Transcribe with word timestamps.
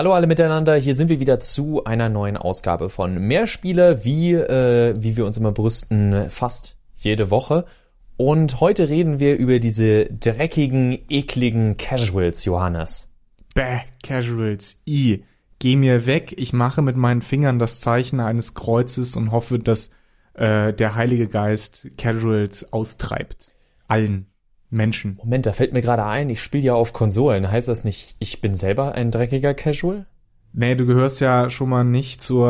Hallo 0.00 0.14
alle 0.14 0.26
miteinander, 0.26 0.76
hier 0.76 0.94
sind 0.94 1.10
wir 1.10 1.20
wieder 1.20 1.40
zu 1.40 1.84
einer 1.84 2.08
neuen 2.08 2.38
Ausgabe 2.38 2.88
von 2.88 3.18
Mehrspieler, 3.18 4.02
wie, 4.02 4.32
äh, 4.32 4.94
wie 4.96 5.18
wir 5.18 5.26
uns 5.26 5.36
immer 5.36 5.52
brüsten, 5.52 6.30
fast 6.30 6.78
jede 6.94 7.30
Woche. 7.30 7.66
Und 8.16 8.62
heute 8.62 8.88
reden 8.88 9.20
wir 9.20 9.36
über 9.36 9.58
diese 9.58 10.06
dreckigen, 10.06 10.98
ekligen 11.10 11.76
Casuals, 11.76 12.46
Johannes. 12.46 13.10
Bäh, 13.54 13.80
Casuals, 14.02 14.76
i. 14.86 15.22
Geh 15.58 15.76
mir 15.76 16.06
weg, 16.06 16.32
ich 16.38 16.54
mache 16.54 16.80
mit 16.80 16.96
meinen 16.96 17.20
Fingern 17.20 17.58
das 17.58 17.80
Zeichen 17.80 18.20
eines 18.20 18.54
Kreuzes 18.54 19.16
und 19.16 19.32
hoffe, 19.32 19.58
dass 19.58 19.90
äh, 20.32 20.72
der 20.72 20.94
Heilige 20.94 21.28
Geist 21.28 21.90
Casuals 21.98 22.72
austreibt. 22.72 23.50
Allen. 23.86 24.29
Menschen. 24.70 25.18
Moment, 25.22 25.46
da 25.46 25.52
fällt 25.52 25.72
mir 25.72 25.80
gerade 25.80 26.04
ein, 26.04 26.30
ich 26.30 26.42
spiele 26.42 26.64
ja 26.64 26.74
auf 26.74 26.92
Konsolen. 26.92 27.50
Heißt 27.50 27.68
das 27.68 27.84
nicht, 27.84 28.16
ich 28.18 28.40
bin 28.40 28.54
selber 28.54 28.94
ein 28.94 29.10
dreckiger 29.10 29.54
Casual? 29.54 30.06
Nee, 30.52 30.74
du 30.74 30.86
gehörst 30.86 31.20
ja 31.20 31.48
schon 31.50 31.68
mal 31.68 31.84
nicht 31.84 32.20
zur 32.20 32.46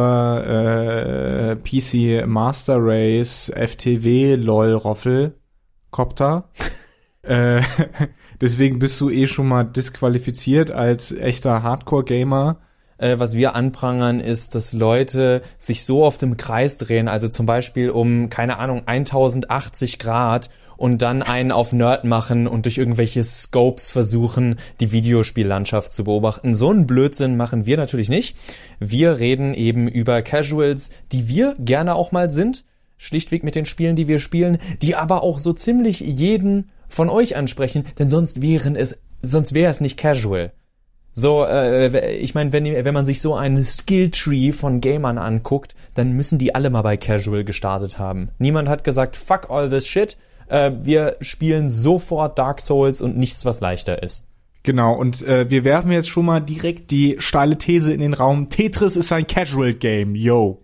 äh, 0.46 1.56
PC 1.56 2.27
Master 2.27 2.77
Race 2.79 3.52
FTW 3.55 4.37
LOL 4.37 4.74
Roffel 4.74 5.34
Copter. 5.91 6.48
äh, 7.23 7.62
deswegen 8.41 8.79
bist 8.79 9.01
du 9.01 9.10
eh 9.10 9.27
schon 9.27 9.48
mal 9.48 9.65
disqualifiziert 9.65 10.71
als 10.71 11.12
echter 11.12 11.62
Hardcore 11.62 12.05
Gamer 12.05 12.59
äh, 13.01 13.18
was 13.18 13.34
wir 13.34 13.55
anprangern, 13.55 14.21
ist, 14.21 14.55
dass 14.55 14.73
Leute 14.73 15.43
sich 15.59 15.84
so 15.84 16.05
oft 16.05 16.23
im 16.23 16.37
Kreis 16.37 16.77
drehen, 16.77 17.09
also 17.09 17.29
zum 17.29 17.46
Beispiel 17.46 17.90
um, 17.90 18.29
keine 18.29 18.59
Ahnung, 18.59 18.82
1080 18.87 19.99
Grad 19.99 20.51
und 20.81 21.03
dann 21.03 21.23
einen 21.23 21.53
auf 21.53 21.75
Nerd 21.75 22.05
machen 22.05 22.47
und 22.47 22.65
durch 22.65 22.79
irgendwelche 22.79 23.23
Scopes 23.23 23.91
versuchen, 23.91 24.57
die 24.81 24.93
Videospiellandschaft 24.93 25.93
zu 25.93 26.05
beobachten. 26.05 26.55
So 26.55 26.71
einen 26.71 26.87
Blödsinn 26.87 27.37
machen 27.37 27.67
wir 27.67 27.77
natürlich 27.77 28.09
nicht. 28.09 28.35
Wir 28.79 29.19
reden 29.19 29.53
eben 29.53 29.89
über 29.89 30.23
Casuals, 30.23 30.89
die 31.13 31.29
wir 31.29 31.55
gerne 31.59 31.95
auch 31.95 32.13
mal 32.13 32.31
sind, 32.31 32.65
schlichtweg 32.97 33.45
mit 33.45 33.57
den 33.57 33.67
Spielen, 33.67 33.95
die 33.95 34.09
wir 34.09 34.19
spielen, 34.19 34.57
die 34.81 34.97
aber 34.97 35.23
auch 35.23 35.39
so 35.39 35.53
ziemlich 35.53 36.01
jeden 36.01 36.71
von 36.89 37.11
euch 37.11 37.37
ansprechen, 37.37 37.85
denn 37.99 38.09
sonst 38.09 38.41
wären 38.41 38.75
es, 38.75 38.97
sonst 39.21 39.53
wäre 39.53 39.71
es 39.71 39.83
nicht 39.83 39.99
casual. 39.99 40.51
So, 41.13 41.45
äh, 41.45 42.15
ich 42.17 42.35
meine, 42.35 42.55
wenn, 42.55 42.65
wenn 42.65 42.95
man 42.95 43.05
sich 43.05 43.21
so 43.21 43.35
einen 43.35 43.63
Skilltree 43.65 44.53
von 44.53 44.81
Gamern 44.81 45.19
anguckt, 45.19 45.75
dann 45.93 46.13
müssen 46.13 46.39
die 46.39 46.55
alle 46.55 46.71
mal 46.71 46.81
bei 46.81 46.97
Casual 46.97 47.45
gestartet 47.45 47.99
haben. 47.99 48.31
Niemand 48.39 48.71
hat 48.71 48.83
gesagt, 48.83 49.17
fuck 49.17 49.51
all 49.51 49.69
this 49.69 49.87
shit, 49.87 50.17
äh, 50.51 50.73
wir 50.82 51.16
spielen 51.20 51.70
sofort 51.70 52.38
Dark 52.38 52.60
Souls 52.60 53.01
und 53.01 53.16
nichts, 53.16 53.45
was 53.45 53.60
leichter 53.60 54.02
ist. 54.02 54.24
Genau, 54.62 54.95
und 54.95 55.23
äh, 55.23 55.48
wir 55.48 55.65
werfen 55.65 55.90
jetzt 55.90 56.10
schon 56.10 56.26
mal 56.26 56.40
direkt 56.40 56.90
die 56.90 57.16
steile 57.18 57.56
These 57.56 57.95
in 57.95 58.01
den 58.01 58.12
Raum. 58.12 58.51
Tetris 58.51 58.96
ist 58.96 59.10
ein 59.12 59.26
Casual 59.26 59.73
Game, 59.73 60.15
yo. 60.15 60.62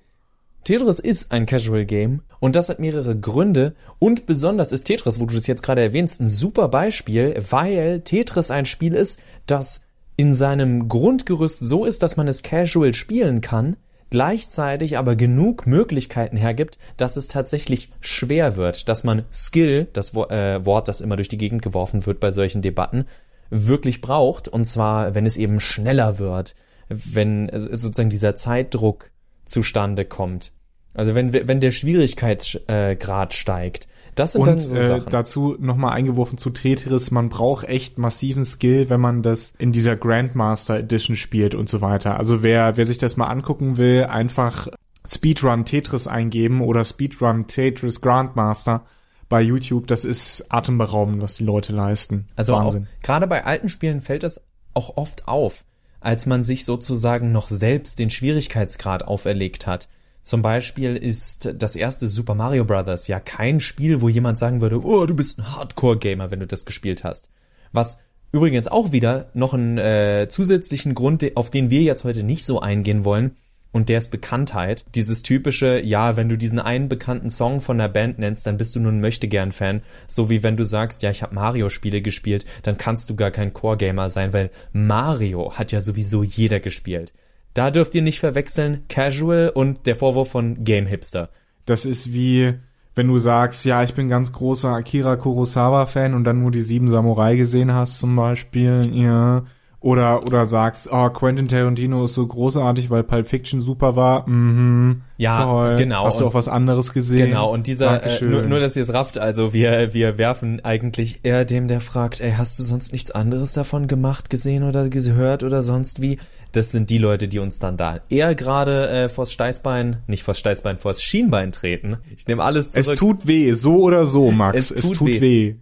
Tetris 0.64 0.98
ist 0.98 1.32
ein 1.32 1.46
Casual 1.46 1.86
Game 1.86 2.22
und 2.40 2.56
das 2.56 2.68
hat 2.68 2.78
mehrere 2.78 3.16
Gründe 3.16 3.74
und 3.98 4.26
besonders 4.26 4.72
ist 4.72 4.84
Tetris, 4.84 5.18
wo 5.20 5.26
du 5.26 5.34
das 5.34 5.46
jetzt 5.46 5.62
gerade 5.62 5.80
erwähnst, 5.80 6.20
ein 6.20 6.26
super 6.26 6.68
Beispiel, 6.68 7.34
weil 7.50 8.00
Tetris 8.00 8.50
ein 8.50 8.66
Spiel 8.66 8.92
ist, 8.92 9.20
das 9.46 9.80
in 10.16 10.34
seinem 10.34 10.88
Grundgerüst 10.88 11.60
so 11.60 11.84
ist, 11.84 12.02
dass 12.02 12.16
man 12.16 12.26
es 12.26 12.42
casual 12.42 12.94
spielen 12.94 13.40
kann, 13.40 13.76
gleichzeitig 14.10 14.98
aber 14.98 15.16
genug 15.16 15.66
Möglichkeiten 15.66 16.36
hergibt, 16.36 16.78
dass 16.96 17.16
es 17.16 17.28
tatsächlich 17.28 17.90
schwer 18.00 18.56
wird, 18.56 18.88
dass 18.88 19.04
man 19.04 19.24
Skill, 19.32 19.88
das 19.92 20.14
äh, 20.14 20.64
Wort, 20.64 20.88
das 20.88 21.00
immer 21.00 21.16
durch 21.16 21.28
die 21.28 21.38
Gegend 21.38 21.62
geworfen 21.62 22.06
wird 22.06 22.20
bei 22.20 22.30
solchen 22.30 22.62
Debatten, 22.62 23.06
wirklich 23.50 24.00
braucht. 24.00 24.48
Und 24.48 24.64
zwar, 24.64 25.14
wenn 25.14 25.26
es 25.26 25.36
eben 25.36 25.60
schneller 25.60 26.18
wird, 26.18 26.54
wenn 26.88 27.50
sozusagen 27.52 28.10
dieser 28.10 28.36
Zeitdruck 28.36 29.10
zustande 29.44 30.04
kommt. 30.04 30.52
Also 30.94 31.14
wenn, 31.14 31.32
wenn 31.32 31.60
der 31.60 31.72
Schwierigkeitsgrad 31.72 33.34
steigt, 33.34 33.86
das 34.16 34.32
sind 34.32 34.40
und, 34.40 34.48
dann 34.48 34.58
so 34.58 34.74
äh, 34.74 34.86
Sachen. 34.86 35.10
dazu 35.10 35.56
nochmal 35.60 35.92
eingeworfen 35.92 36.38
zu 36.38 36.50
Tetris, 36.50 37.10
man 37.10 37.28
braucht 37.28 37.68
echt 37.68 37.98
massiven 37.98 38.44
Skill, 38.44 38.90
wenn 38.90 39.00
man 39.00 39.22
das 39.22 39.52
in 39.58 39.72
dieser 39.72 39.94
Grandmaster 39.94 40.78
Edition 40.78 41.16
spielt 41.16 41.54
und 41.54 41.68
so 41.68 41.82
weiter. 41.82 42.16
Also 42.16 42.42
wer, 42.42 42.76
wer 42.76 42.86
sich 42.86 42.98
das 42.98 43.16
mal 43.16 43.26
angucken 43.26 43.76
will, 43.76 44.04
einfach 44.04 44.68
Speedrun 45.06 45.64
Tetris 45.64 46.08
eingeben 46.08 46.62
oder 46.62 46.84
Speedrun 46.84 47.46
Tetris 47.46 48.00
Grandmaster 48.00 48.86
bei 49.28 49.42
YouTube. 49.42 49.86
Das 49.86 50.04
ist 50.04 50.46
atemberaubend, 50.48 51.20
was 51.20 51.36
die 51.36 51.44
Leute 51.44 51.72
leisten. 51.72 52.26
Also 52.36 52.54
Wahnsinn. 52.54 52.86
gerade 53.02 53.26
bei 53.26 53.44
alten 53.44 53.68
Spielen 53.68 54.00
fällt 54.00 54.22
das 54.22 54.40
auch 54.72 54.96
oft 54.96 55.28
auf, 55.28 55.64
als 56.00 56.24
man 56.24 56.42
sich 56.42 56.64
sozusagen 56.64 57.32
noch 57.32 57.48
selbst 57.48 57.98
den 57.98 58.10
Schwierigkeitsgrad 58.10 59.04
auferlegt 59.04 59.66
hat. 59.66 59.88
Zum 60.26 60.42
Beispiel 60.42 60.96
ist 60.96 61.54
das 61.54 61.76
erste 61.76 62.08
Super 62.08 62.34
Mario 62.34 62.64
Bros. 62.64 63.06
ja 63.06 63.20
kein 63.20 63.60
Spiel, 63.60 64.00
wo 64.00 64.08
jemand 64.08 64.38
sagen 64.38 64.60
würde, 64.60 64.84
oh, 64.84 65.06
du 65.06 65.14
bist 65.14 65.38
ein 65.38 65.54
Hardcore-Gamer, 65.54 66.32
wenn 66.32 66.40
du 66.40 66.48
das 66.48 66.64
gespielt 66.64 67.04
hast. 67.04 67.30
Was 67.70 67.98
übrigens 68.32 68.66
auch 68.66 68.90
wieder 68.90 69.30
noch 69.34 69.54
einen 69.54 69.78
äh, 69.78 70.26
zusätzlichen 70.28 70.94
Grund, 70.94 71.36
auf 71.36 71.50
den 71.50 71.70
wir 71.70 71.82
jetzt 71.82 72.02
heute 72.02 72.24
nicht 72.24 72.44
so 72.44 72.58
eingehen 72.58 73.04
wollen, 73.04 73.36
und 73.70 73.88
der 73.88 73.98
ist 73.98 74.10
Bekanntheit. 74.10 74.84
Dieses 74.96 75.22
typische, 75.22 75.80
ja, 75.84 76.16
wenn 76.16 76.28
du 76.28 76.36
diesen 76.36 76.58
einen 76.58 76.88
bekannten 76.88 77.30
Song 77.30 77.60
von 77.60 77.78
der 77.78 77.88
Band 77.88 78.18
nennst, 78.18 78.46
dann 78.48 78.56
bist 78.56 78.74
du 78.74 78.80
nun 78.80 79.00
Möchtegern-Fan. 79.00 79.82
So 80.08 80.28
wie 80.28 80.42
wenn 80.42 80.56
du 80.56 80.64
sagst, 80.64 81.02
ja, 81.02 81.10
ich 81.10 81.22
habe 81.22 81.36
Mario-Spiele 81.36 82.02
gespielt, 82.02 82.46
dann 82.64 82.78
kannst 82.78 83.10
du 83.10 83.14
gar 83.14 83.30
kein 83.30 83.52
Core-Gamer 83.52 84.10
sein, 84.10 84.32
weil 84.32 84.50
Mario 84.72 85.52
hat 85.52 85.70
ja 85.70 85.80
sowieso 85.80 86.24
jeder 86.24 86.58
gespielt. 86.58 87.12
Da 87.56 87.70
dürft 87.70 87.94
ihr 87.94 88.02
nicht 88.02 88.20
verwechseln 88.20 88.84
Casual 88.88 89.48
und 89.48 89.86
der 89.86 89.96
Vorwurf 89.96 90.28
von 90.28 90.62
Game 90.62 90.84
Hipster. 90.84 91.30
Das 91.64 91.86
ist 91.86 92.12
wie, 92.12 92.52
wenn 92.94 93.08
du 93.08 93.18
sagst, 93.18 93.64
ja, 93.64 93.82
ich 93.82 93.94
bin 93.94 94.10
ganz 94.10 94.30
großer 94.30 94.68
Akira 94.68 95.16
Kurosawa-Fan 95.16 96.12
und 96.12 96.24
dann 96.24 96.42
nur 96.42 96.50
die 96.50 96.60
sieben 96.60 96.90
Samurai 96.90 97.36
gesehen 97.36 97.72
hast 97.72 97.98
zum 97.98 98.14
Beispiel, 98.14 98.90
ja. 98.92 99.44
Oder, 99.80 100.26
oder 100.26 100.44
sagst, 100.44 100.90
oh, 100.92 101.08
Quentin 101.08 101.48
Tarantino 101.48 102.04
ist 102.04 102.14
so 102.14 102.26
großartig, 102.26 102.90
weil 102.90 103.04
Pulp 103.04 103.26
Fiction 103.26 103.60
super 103.60 103.96
war. 103.96 104.28
Mhm. 104.28 105.02
Ja, 105.16 105.44
toll. 105.44 105.76
genau. 105.76 106.04
Hast 106.04 106.20
du 106.20 106.26
auch 106.26 106.34
was 106.34 106.48
anderes 106.48 106.92
gesehen? 106.92 107.28
Genau, 107.28 107.52
und 107.52 107.66
dieser, 107.68 108.02
äh, 108.02 108.24
nur, 108.24 108.42
nur, 108.42 108.60
dass 108.60 108.76
ihr 108.76 108.82
es 108.82 108.92
rafft, 108.92 109.16
also 109.16 109.54
wir, 109.54 109.94
wir 109.94 110.18
werfen 110.18 110.62
eigentlich 110.62 111.20
eher 111.22 111.46
dem, 111.46 111.68
der 111.68 111.80
fragt, 111.80 112.20
ey, 112.20 112.32
hast 112.32 112.58
du 112.58 112.64
sonst 112.64 112.92
nichts 112.92 113.12
anderes 113.12 113.52
davon 113.52 113.86
gemacht, 113.86 114.28
gesehen 114.28 114.62
oder 114.62 114.90
gehört 114.90 115.42
oder 115.42 115.62
sonst 115.62 116.02
wie? 116.02 116.18
Das 116.56 116.72
sind 116.72 116.90
die 116.90 116.98
Leute, 116.98 117.28
die 117.28 117.38
uns 117.38 117.58
dann 117.58 117.76
da 117.76 118.00
eher 118.08 118.34
gerade 118.34 118.88
äh, 118.88 119.08
vors 119.08 119.32
Steißbein, 119.32 119.98
nicht 120.06 120.22
vors 120.22 120.38
Steißbein, 120.38 120.78
vors 120.78 121.02
Schienbein 121.02 121.52
treten. 121.52 121.98
Ich 122.16 122.26
nehme 122.26 122.42
alles 122.42 122.70
zurück. 122.70 122.86
Es 122.86 122.98
tut 122.98 123.26
weh, 123.26 123.52
so 123.52 123.76
oder 123.82 124.06
so, 124.06 124.30
Max. 124.30 124.58
Es 124.58 124.68
tut, 124.68 124.78
es 124.78 124.90
tut 124.92 125.08
weh. 125.08 125.20
weh. 125.20 125.54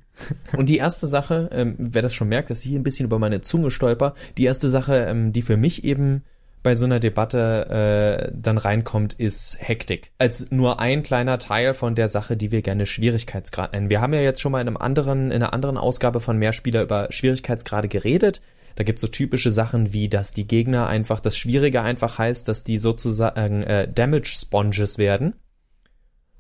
Und 0.57 0.69
die 0.69 0.77
erste 0.77 1.07
Sache, 1.07 1.51
ähm, 1.53 1.75
wer 1.79 2.03
das 2.03 2.15
schon 2.15 2.29
merkt, 2.29 2.51
dass 2.51 2.61
ich 2.61 2.71
hier 2.71 2.79
ein 2.79 2.85
bisschen 2.85 3.07
über 3.07 3.19
meine 3.19 3.41
Zunge 3.41 3.71
stolper, 3.71 4.15
die 4.39 4.45
erste 4.45 4.71
Sache, 4.71 5.07
ähm, 5.09 5.33
die 5.33 5.43
für 5.43 5.57
mich 5.57 5.85
eben 5.85 6.23
bei 6.63 6.75
so 6.75 6.87
einer 6.87 6.99
Debatte 6.99 8.31
äh, 8.31 8.33
dann 8.35 8.57
reinkommt, 8.57 9.13
ist 9.13 9.59
Hektik. 9.61 10.13
Als 10.19 10.51
nur 10.51 10.81
ein 10.81 11.03
kleiner 11.03 11.39
Teil 11.39 11.75
von 11.75 11.95
der 11.95 12.09
Sache, 12.09 12.39
die 12.39 12.51
wir 12.51 12.63
gerne 12.63 12.87
Schwierigkeitsgrad 12.87 13.75
nennen. 13.75 13.91
Wir 13.91 14.01
haben 14.01 14.15
ja 14.15 14.21
jetzt 14.21 14.41
schon 14.41 14.53
mal 14.53 14.63
in 14.63 14.69
einem 14.69 14.79
anderen, 14.79 15.31
in 15.31 15.43
einer 15.43 15.53
anderen 15.53 15.77
Ausgabe 15.77 16.21
von 16.21 16.39
Mehrspieler 16.39 16.83
über 16.83 17.09
Schwierigkeitsgrade 17.11 17.89
geredet. 17.89 18.41
Da 18.77 18.85
gibt's 18.85 19.03
so 19.03 19.07
typische 19.07 19.51
Sachen 19.51 19.93
wie, 19.93 20.09
dass 20.09 20.33
die 20.33 20.47
Gegner 20.47 20.87
einfach, 20.87 21.21
das 21.21 21.37
Schwierige 21.37 21.83
einfach 21.83 22.19
heißt, 22.19 22.49
dass 22.49 22.65
die 22.65 22.79
sozusagen 22.79 23.63
äh, 23.63 23.91
Damage 23.93 24.35
Sponges 24.41 24.99
werden. 24.99 25.35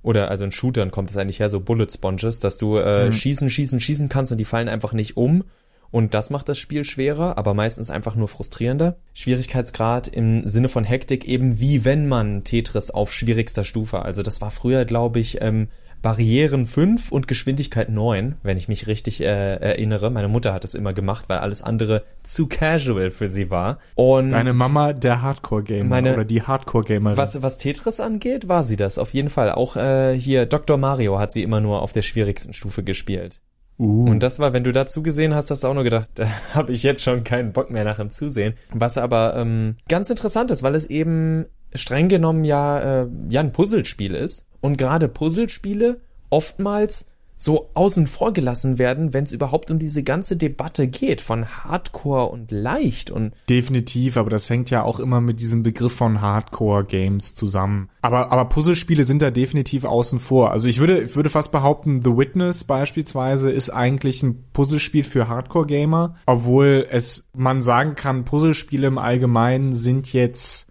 Oder 0.03 0.31
also 0.31 0.45
in 0.45 0.53
Shootern 0.53 0.91
kommt 0.91 1.11
es 1.11 1.17
eigentlich 1.17 1.41
her, 1.41 1.49
so 1.49 1.61
Bullet 1.61 1.87
Sponges, 1.91 2.41
dass 2.41 2.59
du 2.59 2.77
äh, 2.77 3.07
mhm. 3.07 3.13
schießen, 3.13 3.51
schießen, 3.51 3.81
schießen 3.81 4.09
kannst 4.09 4.33
und 4.33 4.39
die 4.39 4.45
fallen 4.45 4.69
einfach 4.69 4.93
nicht 4.93 5.17
um. 5.17 5.45
Und 5.91 6.13
das 6.13 6.29
macht 6.29 6.49
das 6.49 6.59
Spiel 6.59 6.85
schwerer, 6.85 7.39
aber 7.39 7.55
meistens 7.55 7.89
einfach 7.89 8.17
nur 8.17 8.27
frustrierender. 8.27 8.97
Schwierigkeitsgrad 9.13 10.09
im 10.09 10.45
Sinne 10.47 10.69
von 10.69 10.83
Hektik 10.83 11.25
eben 11.25 11.61
wie 11.61 11.85
wenn 11.85 12.09
man 12.09 12.43
Tetris 12.43 12.91
auf 12.91 13.13
schwierigster 13.13 13.63
Stufe. 13.63 14.03
Also 14.03 14.23
das 14.23 14.41
war 14.41 14.51
früher, 14.51 14.85
glaube 14.87 15.21
ich, 15.21 15.41
ähm, 15.41 15.69
Barrieren 16.05 16.67
5 16.67 17.12
und 17.12 17.27
Geschwindigkeit 17.29 17.89
9, 17.89 18.35
wenn 18.43 18.59
ich 18.59 18.69
mich 18.69 18.87
richtig 18.87 19.23
äh, 19.23 19.25
erinnere. 19.25 20.11
Meine 20.11 20.29
Mutter 20.29 20.53
hat 20.53 20.62
es 20.62 20.75
immer 20.75 20.93
gemacht, 20.93 21.31
weil 21.31 21.39
alles 21.39 21.62
andere 21.62 22.05
zu 22.23 22.47
casual 22.47 23.11
für 23.11 23.27
sie 23.27 23.49
war. 23.49 23.79
Und 23.95 24.33
Deine 24.33 24.53
Mama, 24.53 24.93
der 24.93 25.23
Hardcore-Gamer 25.23 26.01
oder 26.01 26.27
die 26.27 26.43
Hardcore-Gamerin. 26.43 27.17
Was, 27.17 27.41
was 27.41 27.56
Tetris 27.56 28.01
angeht, 28.01 28.49
war 28.49 28.65
sie 28.65 28.77
das 28.77 28.99
auf 28.99 29.15
jeden 29.15 29.31
Fall. 29.31 29.51
Auch 29.53 29.77
äh, 29.77 30.12
hier 30.21 30.45
Dr. 30.45 30.77
Mario 30.77 31.19
hat 31.19 31.33
sie 31.33 31.43
immer 31.43 31.62
nur 31.62 31.81
auf 31.81 31.95
der 31.95 32.03
schwierigsten 32.03 32.53
Stufe 32.53 32.83
gespielt. 32.83 33.41
Uh. 33.79 34.05
Und 34.05 34.23
das 34.23 34.39
war, 34.39 34.53
wenn 34.53 34.62
du 34.62 34.73
dazu 34.73 35.03
gesehen 35.03 35.35
hast, 35.35 35.50
hast 35.50 35.65
du 35.65 35.69
auch 35.69 35.75
nur 35.75 35.85
gedacht, 35.85 36.11
da 36.17 36.29
habe 36.53 36.73
ich 36.73 36.83
jetzt 36.83 37.03
schon 37.03 37.25
keinen 37.25 37.55
Bock 37.55 37.71
mehr 37.71 37.85
nach 37.85 37.97
dem 37.97 38.11
Zusehen. 38.11 38.55
Was 38.75 38.99
aber 38.99 39.37
ähm, 39.37 39.77
ganz 39.89 40.11
interessant 40.11 40.50
ist, 40.50 40.62
weil 40.62 40.75
es 40.75 40.85
eben 40.85 41.47
streng 41.75 42.09
genommen 42.09 42.44
ja, 42.44 43.03
äh, 43.03 43.09
ja 43.29 43.41
ein 43.41 43.53
Puzzlespiel 43.53 44.15
ist 44.15 44.47
und 44.61 44.76
gerade 44.76 45.09
Puzzlespiele 45.09 46.00
oftmals 46.31 47.06
so 47.37 47.71
außen 47.75 48.06
vor 48.06 48.32
gelassen 48.32 48.79
werden, 48.79 49.12
wenn 49.12 49.25
es 49.25 49.32
überhaupt 49.32 49.71
um 49.71 49.79
diese 49.79 50.03
ganze 50.03 50.37
Debatte 50.37 50.87
geht 50.87 51.21
von 51.21 51.47
Hardcore 51.47 52.29
und 52.29 52.50
leicht 52.50 53.11
und 53.11 53.35
definitiv, 53.49 54.17
aber 54.17 54.31
das 54.31 54.49
hängt 54.49 54.71
ja 54.71 54.82
auch 54.82 55.00
immer 55.00 55.21
mit 55.21 55.41
diesem 55.41 55.62
Begriff 55.62 55.94
von 55.94 56.21
Hardcore 56.21 56.85
Games 56.85 57.35
zusammen. 57.35 57.91
Aber 58.03 58.32
aber 58.32 58.47
Puzzlespiele 58.47 59.05
sind 59.05 59.21
da 59.21 59.31
definitiv 59.31 59.85
außen 59.85 60.21
vor. 60.21 60.53
Also 60.53 60.69
ich 60.69 60.79
würde 60.79 61.03
ich 61.03 61.17
würde 61.17 61.31
fast 61.31 61.53
behaupten, 61.53 62.03
The 62.03 62.17
Witness 62.17 62.65
beispielsweise 62.65 63.50
ist 63.50 63.71
eigentlich 63.71 64.23
ein 64.23 64.44
Puzzlespiel 64.53 65.05
für 65.05 65.29
Hardcore 65.29 65.67
Gamer, 65.67 66.17
obwohl 66.26 66.87
es 66.91 67.25
man 67.35 67.62
sagen 67.62 67.94
kann, 67.97 68.25
Puzzlespiele 68.25 68.87
im 68.87 68.99
Allgemeinen 68.99 69.75
sind 69.75 70.12
jetzt 70.12 70.67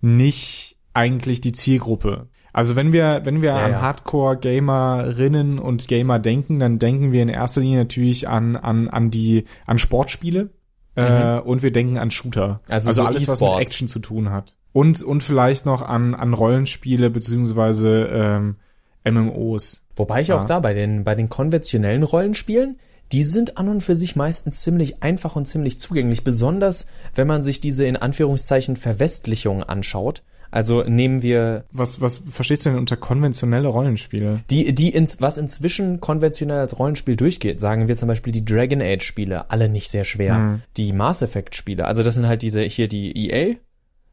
nicht 0.00 0.76
eigentlich 0.94 1.40
die 1.40 1.52
Zielgruppe. 1.52 2.28
Also 2.52 2.74
wenn 2.74 2.92
wir, 2.92 3.20
wenn 3.24 3.42
wir 3.42 3.50
ja, 3.50 3.64
an 3.64 3.72
ja. 3.72 3.80
Hardcore-Gamerinnen 3.82 5.58
und 5.58 5.88
Gamer 5.88 6.18
denken, 6.18 6.58
dann 6.58 6.78
denken 6.78 7.12
wir 7.12 7.22
in 7.22 7.28
erster 7.28 7.60
Linie 7.60 7.80
natürlich 7.80 8.28
an, 8.28 8.56
an, 8.56 8.88
an 8.88 9.10
die, 9.10 9.44
an 9.66 9.78
Sportspiele 9.78 10.48
äh, 10.96 11.02
mhm. 11.02 11.38
äh, 11.38 11.40
und 11.40 11.62
wir 11.62 11.70
denken 11.70 11.98
an 11.98 12.10
Shooter. 12.10 12.60
Also, 12.66 12.88
also 12.88 13.02
so 13.02 13.06
alles, 13.06 13.24
e 13.24 13.32
was 13.32 13.40
mit 13.42 13.58
Action 13.58 13.88
zu 13.88 13.98
tun 13.98 14.30
hat. 14.30 14.54
Und, 14.72 15.02
und 15.02 15.22
vielleicht 15.22 15.66
noch 15.66 15.82
an, 15.82 16.14
an 16.14 16.32
Rollenspiele 16.32 17.10
beziehungsweise 17.10 18.08
ähm, 18.10 18.56
MMOs. 19.04 19.84
Wobei 19.94 20.22
ich 20.22 20.28
ja. 20.28 20.38
auch 20.38 20.46
da 20.46 20.60
bei 20.60 20.72
den, 20.72 21.04
bei 21.04 21.14
den 21.14 21.28
konventionellen 21.28 22.02
Rollenspielen, 22.02 22.78
die 23.12 23.22
sind 23.22 23.58
an 23.58 23.68
und 23.68 23.82
für 23.82 23.94
sich 23.94 24.16
meistens 24.16 24.62
ziemlich 24.62 25.02
einfach 25.02 25.36
und 25.36 25.46
ziemlich 25.46 25.78
zugänglich, 25.80 26.24
besonders 26.24 26.86
wenn 27.14 27.26
man 27.26 27.42
sich 27.42 27.60
diese 27.60 27.86
in 27.86 27.96
Anführungszeichen 27.96 28.76
Verwestlichung 28.76 29.62
anschaut. 29.62 30.22
Also 30.50 30.84
nehmen 30.84 31.22
wir. 31.22 31.64
Was, 31.72 32.00
was 32.00 32.22
verstehst 32.30 32.64
du 32.64 32.70
denn 32.70 32.78
unter 32.78 32.96
konventionelle 32.96 33.68
Rollenspiele? 33.68 34.40
Die, 34.50 34.74
die 34.74 34.90
ins, 34.90 35.20
was 35.20 35.38
inzwischen 35.38 36.00
konventionell 36.00 36.58
als 36.58 36.78
Rollenspiel 36.78 37.16
durchgeht, 37.16 37.60
sagen 37.60 37.88
wir 37.88 37.96
zum 37.96 38.08
Beispiel 38.08 38.32
die 38.32 38.44
Dragon 38.44 38.80
Age 38.80 39.02
Spiele, 39.02 39.50
alle 39.50 39.68
nicht 39.68 39.90
sehr 39.90 40.04
schwer. 40.04 40.34
Mhm. 40.34 40.62
Die 40.76 40.92
Mass 40.92 41.22
Effect 41.22 41.54
Spiele, 41.56 41.84
also 41.84 42.02
das 42.02 42.14
sind 42.14 42.26
halt 42.26 42.42
diese, 42.42 42.62
hier 42.62 42.88
die 42.88 43.28
EA, 43.28 43.56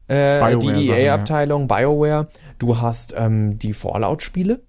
äh, 0.08 0.58
die 0.58 0.90
EA-Abteilung, 0.90 1.68
ja. 1.68 1.76
BioWare. 1.78 2.28
Du 2.58 2.78
hast 2.78 3.14
ähm, 3.16 3.58
die 3.58 3.72
Fallout-Spiele, 3.72 4.60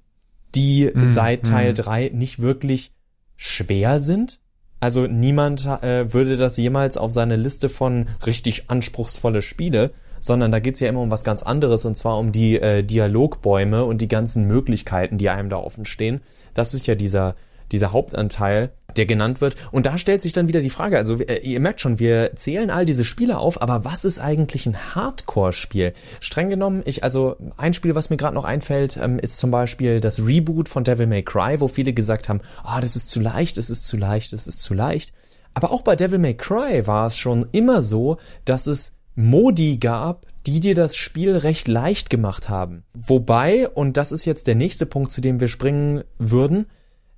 die 0.54 0.90
mhm. 0.94 1.06
seit 1.06 1.46
Teil 1.46 1.72
mhm. 1.72 1.76
3 1.76 2.12
nicht 2.14 2.40
wirklich 2.40 2.94
schwer 3.38 4.00
sind. 4.00 4.40
Also 4.80 5.08
niemand 5.08 5.66
äh, 5.66 6.14
würde 6.14 6.38
das 6.38 6.58
jemals 6.58 6.98
auf 6.98 7.12
seine 7.12 7.38
Liste 7.38 7.70
von 7.70 8.08
richtig 8.26 8.70
anspruchsvolle 8.70 9.42
Spiele 9.42 9.92
sondern 10.26 10.52
da 10.52 10.60
geht's 10.60 10.80
ja 10.80 10.90
immer 10.90 11.02
um 11.02 11.12
was 11.12 11.24
ganz 11.24 11.44
anderes 11.44 11.86
und 11.86 11.96
zwar 11.96 12.18
um 12.18 12.32
die 12.32 12.60
äh, 12.60 12.84
Dialogbäume 12.84 13.86
und 13.86 14.02
die 14.02 14.08
ganzen 14.08 14.46
Möglichkeiten, 14.46 15.20
die 15.20 15.30
einem 15.30 15.50
da 15.50 15.58
offen 15.58 15.86
stehen. 15.86 16.22
Das 16.56 16.74
ist 16.74 16.88
ja 16.88 16.96
dieser 16.96 17.36
dieser 17.72 17.92
Hauptanteil, 17.92 18.72
der 18.96 19.06
genannt 19.06 19.42
wird. 19.42 19.56
Und 19.72 19.86
da 19.86 19.98
stellt 19.98 20.22
sich 20.22 20.34
dann 20.34 20.48
wieder 20.48 20.62
die 20.62 20.70
Frage, 20.70 20.98
also 20.98 21.18
äh, 21.18 21.40
ihr 21.40 21.60
merkt 21.60 21.82
schon, 21.82 22.00
wir 22.00 22.36
zählen 22.36 22.70
all 22.70 22.86
diese 22.86 23.06
Spiele 23.06 23.38
auf, 23.38 23.62
aber 23.62 23.86
was 23.86 24.06
ist 24.06 24.20
eigentlich 24.20 24.66
ein 24.66 24.96
Hardcore-Spiel? 24.96 25.94
Streng 26.20 26.50
genommen, 26.50 26.82
ich, 26.86 27.04
also 27.04 27.36
ein 27.58 27.74
Spiel, 27.74 27.96
was 27.96 28.10
mir 28.10 28.18
gerade 28.18 28.36
noch 28.36 28.46
einfällt, 28.46 28.98
ähm, 28.98 29.20
ist 29.20 29.38
zum 29.38 29.52
Beispiel 29.52 30.00
das 30.00 30.26
Reboot 30.26 30.70
von 30.70 30.84
Devil 30.84 31.08
May 31.08 31.24
Cry, 31.24 31.60
wo 31.60 31.68
viele 31.68 31.94
gesagt 31.94 32.30
haben, 32.30 32.42
ah, 32.64 32.78
oh, 32.78 32.82
das 32.82 32.96
ist 32.96 33.10
zu 33.10 33.20
leicht, 33.20 33.58
das 33.58 33.70
ist 33.70 33.86
zu 33.86 33.98
leicht, 33.98 34.34
das 34.34 34.48
ist 34.48 34.62
zu 34.62 34.74
leicht. 34.74 35.14
Aber 35.54 35.72
auch 35.72 35.82
bei 35.82 35.96
Devil 35.96 36.20
May 36.20 36.36
Cry 36.36 36.86
war 36.88 37.08
es 37.08 37.18
schon 37.18 37.46
immer 37.52 37.82
so, 37.82 38.18
dass 38.44 38.68
es 38.68 38.94
Modi 39.16 39.78
gab, 39.78 40.26
die 40.46 40.60
dir 40.60 40.76
das 40.76 40.96
Spiel 40.96 41.36
recht 41.36 41.68
leicht 41.68 42.10
gemacht 42.10 42.50
haben. 42.50 42.84
Wobei, 42.94 43.70
und 43.70 43.98
das 43.98 44.12
ist 44.12 44.26
jetzt 44.26 44.48
der 44.48 44.56
nächste 44.56 44.86
Punkt, 44.86 45.12
zu 45.12 45.22
dem 45.22 45.40
wir 45.40 45.48
springen 45.48 46.04
würden, 46.20 46.68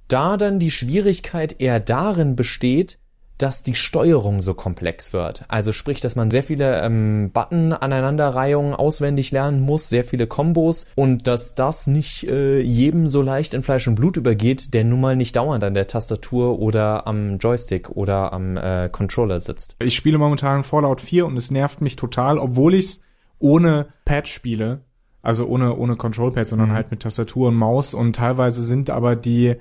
da 0.07 0.37
dann 0.37 0.59
die 0.59 0.71
Schwierigkeit 0.71 1.59
eher 1.59 1.79
darin 1.79 2.35
besteht, 2.35 2.97
dass 3.37 3.61
die 3.61 3.75
Steuerung 3.75 4.41
so 4.41 4.53
komplex 4.53 5.13
wird. 5.13 5.45
Also 5.47 5.71
sprich, 5.71 6.01
dass 6.01 6.15
man 6.15 6.31
sehr 6.31 6.43
viele 6.43 6.81
ähm, 6.81 7.29
Button-Aneinanderreihungen 7.31 8.73
auswendig 8.73 9.31
lernen 9.31 9.61
muss, 9.61 9.89
sehr 9.89 10.03
viele 10.03 10.27
Kombos 10.27 10.85
und 10.95 11.27
dass 11.27 11.53
das 11.53 11.87
nicht 11.87 12.23
äh, 12.23 12.59
jedem 12.59 13.07
so 13.07 13.21
leicht 13.21 13.53
in 13.53 13.63
Fleisch 13.63 13.87
und 13.87 13.95
Blut 13.95 14.17
übergeht, 14.17 14.73
der 14.73 14.83
nun 14.83 15.01
mal 15.01 15.15
nicht 15.15 15.35
dauernd 15.35 15.63
an 15.63 15.75
der 15.75 15.87
Tastatur 15.87 16.59
oder 16.59 17.05
am 17.05 17.37
Joystick 17.37 17.89
oder 17.91 18.33
am 18.33 18.57
äh, 18.57 18.89
Controller 18.91 19.39
sitzt. 19.39 19.75
Ich 19.79 19.95
spiele 19.95 20.17
momentan 20.17 20.63
Fallout 20.63 21.01
4 21.01 21.27
und 21.27 21.37
es 21.37 21.51
nervt 21.51 21.81
mich 21.81 21.95
total, 21.95 22.39
obwohl 22.39 22.73
ich 22.73 22.85
es 22.85 23.01
ohne 23.39 23.87
Pad 24.05 24.27
spiele. 24.27 24.81
Also 25.21 25.45
ohne, 25.45 25.75
ohne 25.75 25.97
Control-Pad, 25.97 26.47
sondern 26.47 26.69
mhm. 26.69 26.73
halt 26.73 26.91
mit 26.91 27.01
Tastatur 27.01 27.49
und 27.49 27.55
Maus 27.55 27.93
und 27.93 28.15
teilweise 28.15 28.63
sind 28.63 28.89
aber 28.89 29.17
die 29.17 29.57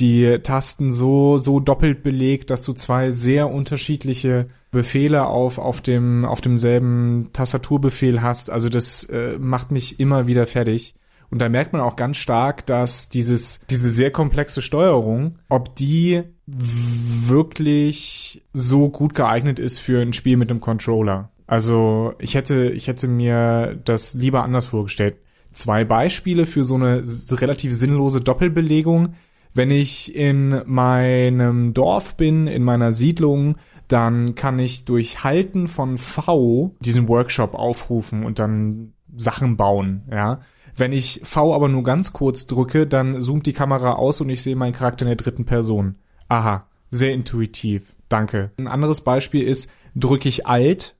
die 0.00 0.38
Tasten 0.42 0.92
so, 0.92 1.38
so 1.38 1.60
doppelt 1.60 2.02
belegt, 2.02 2.50
dass 2.50 2.62
du 2.62 2.72
zwei 2.72 3.10
sehr 3.10 3.50
unterschiedliche 3.50 4.48
Befehle 4.70 5.26
auf, 5.26 5.58
auf 5.58 5.80
dem, 5.80 6.24
auf 6.24 6.40
demselben 6.40 7.30
Tastaturbefehl 7.32 8.22
hast. 8.22 8.50
Also 8.50 8.68
das 8.68 9.04
äh, 9.04 9.38
macht 9.38 9.70
mich 9.70 10.00
immer 10.00 10.26
wieder 10.26 10.46
fertig. 10.46 10.94
Und 11.30 11.40
da 11.40 11.48
merkt 11.48 11.72
man 11.72 11.82
auch 11.82 11.94
ganz 11.94 12.16
stark, 12.16 12.66
dass 12.66 13.08
dieses, 13.08 13.60
diese 13.70 13.90
sehr 13.90 14.10
komplexe 14.10 14.62
Steuerung, 14.62 15.38
ob 15.48 15.76
die 15.76 16.22
wirklich 16.46 18.42
so 18.52 18.88
gut 18.88 19.14
geeignet 19.14 19.60
ist 19.60 19.78
für 19.78 20.02
ein 20.02 20.12
Spiel 20.12 20.36
mit 20.36 20.50
einem 20.50 20.60
Controller. 20.60 21.30
Also 21.46 22.14
ich 22.18 22.34
hätte, 22.34 22.70
ich 22.70 22.88
hätte 22.88 23.06
mir 23.06 23.78
das 23.84 24.14
lieber 24.14 24.42
anders 24.42 24.66
vorgestellt. 24.66 25.16
Zwei 25.52 25.84
Beispiele 25.84 26.46
für 26.46 26.64
so 26.64 26.76
eine 26.76 27.02
relativ 27.30 27.74
sinnlose 27.74 28.20
Doppelbelegung 28.20 29.14
wenn 29.54 29.70
ich 29.70 30.14
in 30.14 30.62
meinem 30.66 31.74
Dorf 31.74 32.16
bin, 32.16 32.46
in 32.46 32.62
meiner 32.62 32.92
Siedlung, 32.92 33.56
dann 33.88 34.34
kann 34.34 34.58
ich 34.58 34.84
durch 34.84 35.24
Halten 35.24 35.66
von 35.66 35.98
V 35.98 36.76
diesen 36.80 37.08
Workshop 37.08 37.54
aufrufen 37.54 38.24
und 38.24 38.38
dann 38.38 38.92
Sachen 39.16 39.56
bauen, 39.56 40.02
ja. 40.10 40.40
Wenn 40.76 40.92
ich 40.92 41.20
V 41.24 41.54
aber 41.54 41.68
nur 41.68 41.82
ganz 41.82 42.12
kurz 42.12 42.46
drücke, 42.46 42.86
dann 42.86 43.20
zoomt 43.20 43.44
die 43.46 43.52
Kamera 43.52 43.94
aus 43.94 44.20
und 44.20 44.30
ich 44.30 44.42
sehe 44.42 44.54
meinen 44.54 44.72
Charakter 44.72 45.02
in 45.04 45.08
der 45.08 45.16
dritten 45.16 45.44
Person. 45.44 45.96
Aha, 46.28 46.68
sehr 46.90 47.12
intuitiv. 47.12 47.96
Danke. 48.08 48.52
Ein 48.56 48.68
anderes 48.68 49.00
Beispiel 49.00 49.46
ist, 49.46 49.68
drücke 49.96 50.28
ich 50.28 50.46
Alt, 50.46 50.96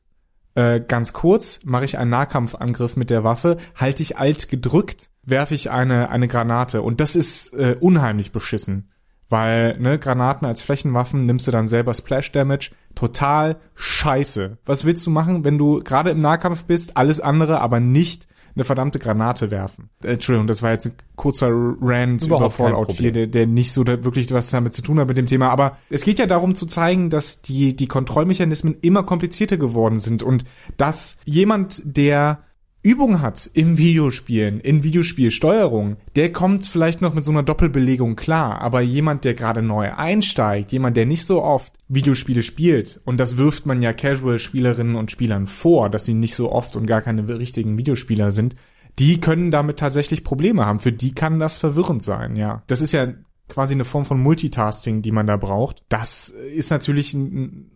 äh, 0.54 0.80
ganz 0.80 1.12
kurz, 1.12 1.60
mache 1.64 1.84
ich 1.84 1.98
einen 1.98 2.10
Nahkampfangriff 2.10 2.96
mit 2.96 3.10
der 3.10 3.24
Waffe, 3.24 3.56
halte 3.76 4.02
ich 4.02 4.18
Alt 4.18 4.48
gedrückt, 4.48 5.09
werfe 5.22 5.54
ich 5.54 5.70
eine, 5.70 6.10
eine 6.10 6.28
Granate. 6.28 6.82
Und 6.82 7.00
das 7.00 7.16
ist 7.16 7.52
äh, 7.54 7.76
unheimlich 7.78 8.32
beschissen. 8.32 8.90
Weil, 9.30 9.78
ne, 9.78 9.98
Granaten 9.98 10.46
als 10.46 10.60
Flächenwaffen 10.60 11.24
nimmst 11.24 11.46
du 11.46 11.52
dann 11.52 11.68
selber 11.68 11.94
Splash 11.94 12.32
Damage. 12.32 12.72
Total 12.96 13.60
scheiße. 13.76 14.58
Was 14.66 14.84
willst 14.84 15.06
du 15.06 15.10
machen, 15.10 15.44
wenn 15.44 15.56
du 15.56 15.80
gerade 15.84 16.10
im 16.10 16.20
Nahkampf 16.20 16.64
bist, 16.64 16.96
alles 16.96 17.20
andere, 17.20 17.60
aber 17.60 17.78
nicht 17.78 18.26
eine 18.56 18.64
verdammte 18.64 18.98
Granate 18.98 19.52
werfen? 19.52 19.90
Äh, 20.02 20.14
Entschuldigung, 20.14 20.48
das 20.48 20.64
war 20.64 20.72
jetzt 20.72 20.86
ein 20.86 20.94
kurzer 21.14 21.48
Rant 21.52 22.22
Überhaupt 22.22 22.58
über 22.58 22.64
Fallout 22.64 22.92
4, 22.92 23.12
der, 23.12 23.26
der 23.28 23.46
nicht 23.46 23.72
so 23.72 23.84
da 23.84 24.02
wirklich 24.02 24.32
was 24.32 24.50
damit 24.50 24.74
zu 24.74 24.82
tun 24.82 24.98
hat 24.98 25.06
mit 25.06 25.16
dem 25.16 25.26
Thema. 25.26 25.50
Aber 25.50 25.78
es 25.90 26.02
geht 26.02 26.18
ja 26.18 26.26
darum 26.26 26.56
zu 26.56 26.66
zeigen, 26.66 27.08
dass 27.08 27.40
die, 27.40 27.76
die 27.76 27.86
Kontrollmechanismen 27.86 28.78
immer 28.82 29.04
komplizierter 29.04 29.58
geworden 29.58 30.00
sind 30.00 30.24
und 30.24 30.44
dass 30.76 31.16
jemand, 31.24 31.82
der 31.84 32.40
Übung 32.82 33.20
hat 33.20 33.50
im 33.52 33.76
Videospielen, 33.76 34.58
in 34.58 34.82
Videospielsteuerung, 34.82 35.96
der 36.16 36.32
kommt 36.32 36.64
vielleicht 36.64 37.02
noch 37.02 37.12
mit 37.12 37.26
so 37.26 37.30
einer 37.30 37.42
Doppelbelegung 37.42 38.16
klar, 38.16 38.62
aber 38.62 38.80
jemand, 38.80 39.24
der 39.26 39.34
gerade 39.34 39.60
neu 39.60 39.92
einsteigt, 39.92 40.72
jemand, 40.72 40.96
der 40.96 41.04
nicht 41.04 41.26
so 41.26 41.42
oft 41.42 41.74
Videospiele 41.88 42.42
spielt, 42.42 42.98
und 43.04 43.18
das 43.18 43.36
wirft 43.36 43.66
man 43.66 43.82
ja 43.82 43.92
Casual-Spielerinnen 43.92 44.96
und 44.96 45.10
Spielern 45.10 45.46
vor, 45.46 45.90
dass 45.90 46.06
sie 46.06 46.14
nicht 46.14 46.34
so 46.34 46.50
oft 46.50 46.74
und 46.74 46.86
gar 46.86 47.02
keine 47.02 47.28
richtigen 47.38 47.76
Videospieler 47.76 48.32
sind, 48.32 48.56
die 48.98 49.20
können 49.20 49.50
damit 49.50 49.78
tatsächlich 49.78 50.24
Probleme 50.24 50.64
haben. 50.64 50.80
Für 50.80 50.92
die 50.92 51.12
kann 51.12 51.38
das 51.38 51.58
verwirrend 51.58 52.02
sein, 52.02 52.36
ja. 52.36 52.62
Das 52.66 52.80
ist 52.80 52.92
ja 52.92 53.12
quasi 53.48 53.74
eine 53.74 53.84
Form 53.84 54.06
von 54.06 54.20
Multitasking, 54.20 55.02
die 55.02 55.12
man 55.12 55.26
da 55.26 55.36
braucht. 55.36 55.82
Das 55.90 56.28
ist 56.28 56.70
natürlich 56.70 57.16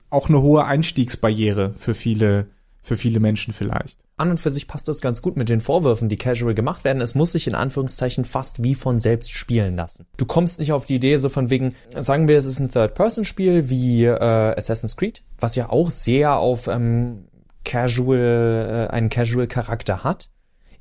auch 0.08 0.28
eine 0.28 0.40
hohe 0.40 0.64
Einstiegsbarriere 0.64 1.74
für 1.76 1.94
viele 1.94 2.48
für 2.84 2.96
viele 2.98 3.18
Menschen 3.18 3.54
vielleicht. 3.54 3.98
An 4.16 4.30
und 4.30 4.38
für 4.38 4.50
sich 4.50 4.68
passt 4.68 4.86
das 4.86 5.00
ganz 5.00 5.22
gut 5.22 5.36
mit 5.36 5.48
den 5.48 5.60
Vorwürfen, 5.60 6.08
die 6.08 6.18
casual 6.18 6.54
gemacht 6.54 6.84
werden. 6.84 7.00
Es 7.00 7.14
muss 7.14 7.32
sich 7.32 7.46
in 7.46 7.54
Anführungszeichen 7.54 8.24
fast 8.24 8.62
wie 8.62 8.74
von 8.74 9.00
selbst 9.00 9.32
spielen 9.32 9.74
lassen. 9.74 10.06
Du 10.18 10.26
kommst 10.26 10.58
nicht 10.58 10.72
auf 10.72 10.84
die 10.84 10.96
Idee 10.96 11.16
so 11.16 11.30
von 11.30 11.50
wegen, 11.50 11.74
sagen 11.98 12.28
wir, 12.28 12.36
es 12.36 12.44
ist 12.44 12.60
ein 12.60 12.70
Third-Person-Spiel 12.70 13.70
wie 13.70 14.04
äh, 14.04 14.14
Assassin's 14.56 14.96
Creed, 14.96 15.22
was 15.40 15.56
ja 15.56 15.70
auch 15.70 15.90
sehr 15.90 16.36
auf 16.36 16.68
ähm, 16.68 17.24
casual, 17.64 18.88
äh, 18.90 18.92
einen 18.92 19.08
Casual-Charakter 19.08 20.04
hat, 20.04 20.28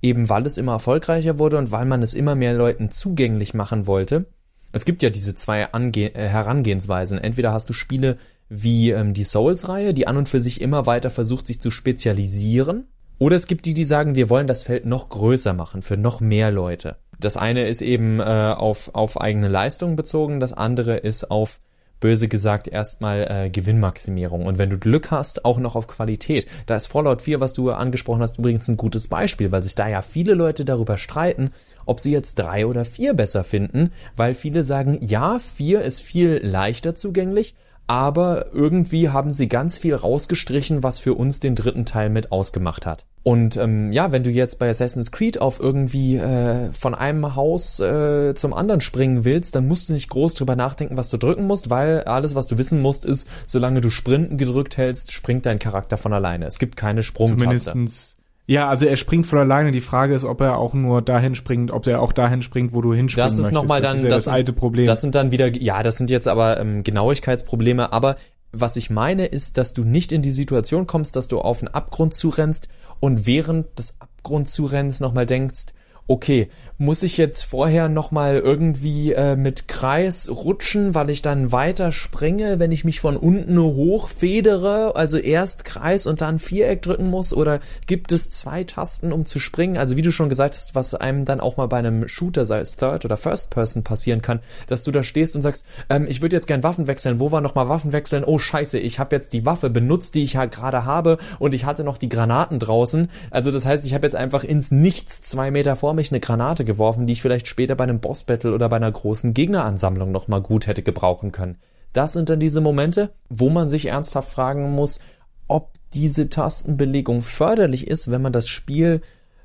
eben 0.01 0.27
weil 0.27 0.45
es 0.45 0.57
immer 0.57 0.74
erfolgreicher 0.74 1.39
wurde 1.39 1.57
und 1.57 1.72
weil 1.72 1.86
man 1.86 2.03
es 2.03 2.13
immer 2.13 2.36
mehr 2.36 2.53
Leuten 2.53 2.91
zugänglich 2.91 3.53
machen 3.53 3.88
wollte. 3.88 4.25
Es 4.74 4.86
gibt 4.86 5.01
ja 5.03 5.10
diese 5.10 5.36
zwei 5.36 5.72
Ange 5.72 6.13
äh, 6.13 6.27
Herangehensweisen. 6.27 7.17
Entweder 7.17 7.53
hast 7.53 7.69
du 7.69 7.74
Spiele, 7.74 8.17
wie 8.50 8.91
ähm, 8.91 9.13
die 9.13 9.23
Souls-Reihe, 9.23 9.93
die 9.93 10.07
an 10.07 10.17
und 10.17 10.29
für 10.29 10.39
sich 10.39 10.62
immer 10.62 10.85
weiter 10.85 11.09
versucht, 11.09 11.47
sich 11.47 11.59
zu 11.59 11.71
spezialisieren. 11.71 12.88
Oder 13.19 13.35
es 13.35 13.47
gibt 13.47 13.65
die, 13.65 13.73
die 13.73 13.85
sagen, 13.85 14.15
wir 14.15 14.29
wollen 14.29 14.47
das 14.47 14.63
Feld 14.63 14.85
noch 14.85 15.09
größer 15.09 15.53
machen, 15.53 15.81
für 15.81 15.97
noch 15.97 16.19
mehr 16.19 16.51
Leute. 16.51 16.97
Das 17.19 17.38
eine 17.38 17.67
ist 17.67 17.81
eben 17.81 18.19
äh, 18.19 18.23
auf, 18.23 18.93
auf 18.93 19.19
eigene 19.21 19.47
Leistung 19.47 19.95
bezogen, 19.95 20.39
das 20.39 20.51
andere 20.51 20.97
ist 20.97 21.31
auf 21.31 21.59
böse 22.03 22.27
gesagt 22.27 22.67
erstmal 22.67 23.27
äh, 23.29 23.50
Gewinnmaximierung. 23.50 24.45
Und 24.45 24.57
wenn 24.57 24.69
du 24.69 24.77
Glück 24.77 25.09
hast, 25.09 25.45
auch 25.45 25.57
noch 25.57 25.77
auf 25.77 25.88
Qualität. 25.88 26.47
Da 26.65 26.75
ist 26.75 26.88
Fallout 26.88 27.21
4, 27.21 27.39
was 27.39 27.53
du 27.53 27.71
angesprochen 27.71 28.21
hast, 28.21 28.39
übrigens 28.39 28.67
ein 28.67 28.75
gutes 28.75 29.07
Beispiel, 29.07 29.53
weil 29.53 29.63
sich 29.63 29.73
da 29.73 29.88
ja 29.88 30.01
viele 30.01 30.33
Leute 30.33 30.65
darüber 30.65 30.97
streiten, 30.97 31.51
ob 31.85 32.01
sie 32.01 32.12
jetzt 32.12 32.39
drei 32.39 32.65
oder 32.67 32.83
vier 32.83 33.13
besser 33.13 33.45
finden, 33.45 33.93
weil 34.17 34.35
viele 34.35 34.65
sagen, 34.65 34.97
ja, 35.01 35.39
vier 35.39 35.81
ist 35.81 36.01
viel 36.01 36.41
leichter 36.43 36.93
zugänglich, 36.93 37.55
aber 37.93 38.47
irgendwie 38.53 39.09
haben 39.09 39.29
sie 39.29 39.47
ganz 39.47 39.77
viel 39.77 39.93
rausgestrichen, 39.93 40.81
was 40.81 40.97
für 40.97 41.13
uns 41.13 41.39
den 41.39 41.53
dritten 41.53 41.85
Teil 41.85 42.09
mit 42.09 42.31
ausgemacht 42.31 42.88
hat. 42.88 43.05
Und 43.21 43.55
ähm, 43.55 43.91
ja, 43.91 44.12
wenn 44.12 44.23
du 44.23 44.31
jetzt 44.31 44.57
bei 44.57 44.67
Assassin's 44.67 45.12
Creed 45.12 45.39
auf 45.39 45.59
irgendwie 45.59 46.17
äh, 46.17 46.71
von 46.73 46.95
einem 46.95 47.35
Haus 47.35 47.79
äh, 47.79 48.33
zum 48.33 48.55
anderen 48.55 48.81
springen 48.81 49.25
willst, 49.25 49.53
dann 49.53 49.67
musst 49.67 49.89
du 49.89 49.93
nicht 49.93 50.09
groß 50.09 50.33
drüber 50.33 50.55
nachdenken, 50.55 50.97
was 50.97 51.12
du 51.12 51.17
drücken 51.17 51.45
musst, 51.45 51.69
weil 51.69 52.01
alles, 52.05 52.33
was 52.33 52.47
du 52.47 52.57
wissen 52.57 52.81
musst, 52.81 53.05
ist, 53.05 53.27
solange 53.45 53.79
du 53.79 53.91
Sprinten 53.91 54.39
gedrückt 54.39 54.75
hältst, 54.75 55.12
springt 55.12 55.45
dein 55.45 55.59
Charakter 55.59 55.97
von 55.97 56.13
alleine. 56.13 56.47
Es 56.47 56.57
gibt 56.57 56.75
keine 56.75 57.03
Sprungtaste. 57.03 57.38
Zumindestens 57.38 58.17
ja, 58.45 58.67
also 58.67 58.85
er 58.85 58.97
springt 58.97 59.25
von 59.25 59.39
alleine. 59.39 59.71
Die 59.71 59.81
Frage 59.81 60.13
ist, 60.13 60.25
ob 60.25 60.41
er 60.41 60.57
auch 60.57 60.73
nur 60.73 61.01
dahin 61.01 61.33
springt, 61.33 61.71
ob 61.71 61.88
er 61.88 62.01
auch 62.01 62.12
dahin 62.12 62.41
springt, 62.41 62.73
wo 62.73 62.81
du 62.81 62.93
hinspringst. 62.93 63.39
Das 63.39 63.45
ist 63.45 63.51
nochmal 63.51 63.79
dann 63.79 63.95
das, 63.95 64.03
ja 64.03 64.09
das, 64.09 64.25
das 64.25 64.33
alte 64.33 64.51
Problem. 64.51 64.85
Das 64.85 65.01
sind 65.01 65.15
dann 65.15 65.31
wieder, 65.31 65.55
ja, 65.55 65.81
das 65.81 65.97
sind 65.97 66.09
jetzt 66.09 66.27
aber 66.27 66.59
ähm, 66.59 66.83
Genauigkeitsprobleme. 66.83 67.93
Aber 67.93 68.17
was 68.51 68.75
ich 68.75 68.89
meine, 68.89 69.25
ist, 69.25 69.57
dass 69.57 69.73
du 69.73 69.83
nicht 69.83 70.12
in 70.12 70.21
die 70.21 70.31
Situation 70.31 70.88
kommst, 70.88 71.15
dass 71.15 71.29
du 71.29 71.39
auf 71.39 71.59
einen 71.59 71.73
Abgrund 71.73 72.13
zurennst 72.13 72.67
und 73.00 73.25
während 73.25 73.79
des 73.79 73.95
Abgrund 74.00 74.50
zurennst 74.50 75.00
nochmal 75.00 75.25
denkst, 75.25 75.67
okay, 76.07 76.50
muss 76.77 77.01
ich 77.01 77.17
jetzt 77.17 77.43
vorher 77.43 77.88
nochmal 77.88 78.38
irgendwie 78.38 79.13
äh, 79.13 79.38
mit 79.38 79.69
Kreis 79.69 80.29
rutschen, 80.29 80.95
weil 80.95 81.10
ich 81.10 81.22
dann 81.22 81.53
weiter 81.53 81.93
springe, 81.93 82.60
wenn 82.60 82.74
ich 82.74 82.83
mich 82.83 83.00
von 83.00 83.15
unten 83.15 83.57
hoch 83.57 84.10
federe, 84.10 84.95
also 84.95 85.17
erst 85.17 85.63
Kreis 85.63 86.05
und 86.05 86.19
dann 86.19 86.39
Viereck 86.39 86.81
drücken 86.81 87.10
muss? 87.10 87.33
Oder 87.33 87.62
gibt 87.88 88.12
es 88.12 88.29
zwei 88.29 88.65
Tasten, 88.65 89.13
um 89.13 89.25
zu 89.25 89.39
springen? 89.39 89.77
Also 89.77 89.95
wie 89.95 90.01
du 90.01 90.12
schon 90.12 90.27
gesagt 90.27 90.55
hast, 90.55 90.75
was 90.75 90.93
einem 90.93 91.24
dann 91.24 91.39
auch 91.39 91.55
mal 91.55 91.67
bei 91.67 91.77
einem 91.77 92.07
Shooter, 92.07 92.45
sei 92.45 92.60
es 92.60 92.75
Third 92.75 93.05
oder 93.05 93.15
First 93.15 93.50
Person 93.50 93.83
passieren 93.83 94.22
kann, 94.22 94.41
dass 94.67 94.83
du 94.83 94.91
da 94.91 95.03
stehst 95.03 95.38
und 95.38 95.41
sagst, 95.41 95.65
ähm, 95.89 96.05
ich 96.10 96.22
würde 96.22 96.36
jetzt 96.36 96.48
gern 96.48 96.63
Waffen 96.63 96.88
wechseln. 96.88 97.22
Wo 97.22 97.31
war 97.31 97.39
nochmal 97.39 97.69
Waffen 97.69 97.93
wechseln? 97.93 98.25
Oh 98.25 98.39
scheiße, 98.39 98.77
ich 98.77 99.00
habe 99.00 99.15
jetzt 99.15 99.31
die 99.31 99.45
Waffe 99.45 99.69
benutzt, 99.69 100.15
die 100.15 100.24
ich 100.24 100.33
ja 100.33 100.45
gerade 100.45 100.83
habe 100.83 101.17
und 101.39 101.55
ich 101.55 101.63
hatte 101.63 101.86
noch 101.86 101.98
die 101.98 102.10
Granaten 102.10 102.60
draußen. 102.60 103.10
Also 103.31 103.51
das 103.51 103.65
heißt, 103.65 103.86
ich 103.86 103.93
habe 103.93 104.05
jetzt 104.05 104.15
einfach 104.15 104.43
ins 104.43 104.69
Nichts 104.72 105.22
zwei 105.22 105.50
Meter 105.50 105.77
vor 105.77 105.92
mich 105.93 106.12
eine 106.12 106.19
Granate 106.19 106.65
geworfen, 106.65 107.07
die 107.07 107.13
ich 107.13 107.21
vielleicht 107.21 107.47
später 107.47 107.75
bei 107.75 107.83
einem 107.83 108.00
Boss-Battle 108.00 108.53
oder 108.53 108.69
bei 108.69 108.77
einer 108.77 108.91
großen 108.91 109.33
Gegneransammlung 109.33 110.12
nochmal 110.12 110.41
gut 110.41 110.67
hätte 110.67 110.83
gebrauchen 110.83 111.31
können. 111.31 111.57
Das 111.93 112.13
sind 112.13 112.29
dann 112.29 112.39
diese 112.39 112.62
Momente, 112.62 113.12
wo 113.29 113.50
man 113.50 113.69
sich 113.69 113.88
ernsthaft 113.88 114.31
fragen 114.31 114.71
muss, 114.71 115.00
ob 115.47 115.73
diese 115.93 116.29
Tastenbelegung 116.29 117.21
förderlich 117.21 117.88
ist, 117.88 118.09
wenn 118.09 118.21
man 118.21 118.33
das 118.33 118.47
Spiel 118.47 119.01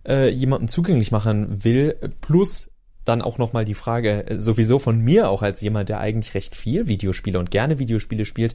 äh, 0.07 0.31
jemandem 0.31 0.69
zugänglich 0.69 1.13
machen 1.13 1.65
will, 1.65 1.97
plus 2.21 2.71
dann 3.05 3.23
auch 3.23 3.39
nochmal 3.39 3.65
die 3.65 3.75
Frage, 3.75 4.27
äh, 4.27 4.39
sowieso 4.39 4.79
von 4.79 4.99
mir 4.99 5.31
auch 5.31 5.43
als 5.43 5.61
jemand, 5.61 5.89
der 5.89 6.01
eigentlich 6.01 6.35
recht 6.35 6.55
viel 6.57 6.89
Videospiele 6.89 7.39
und 7.39 7.51
gerne 7.51 7.79
Videospiele 7.79 8.25
spielt, 8.25 8.55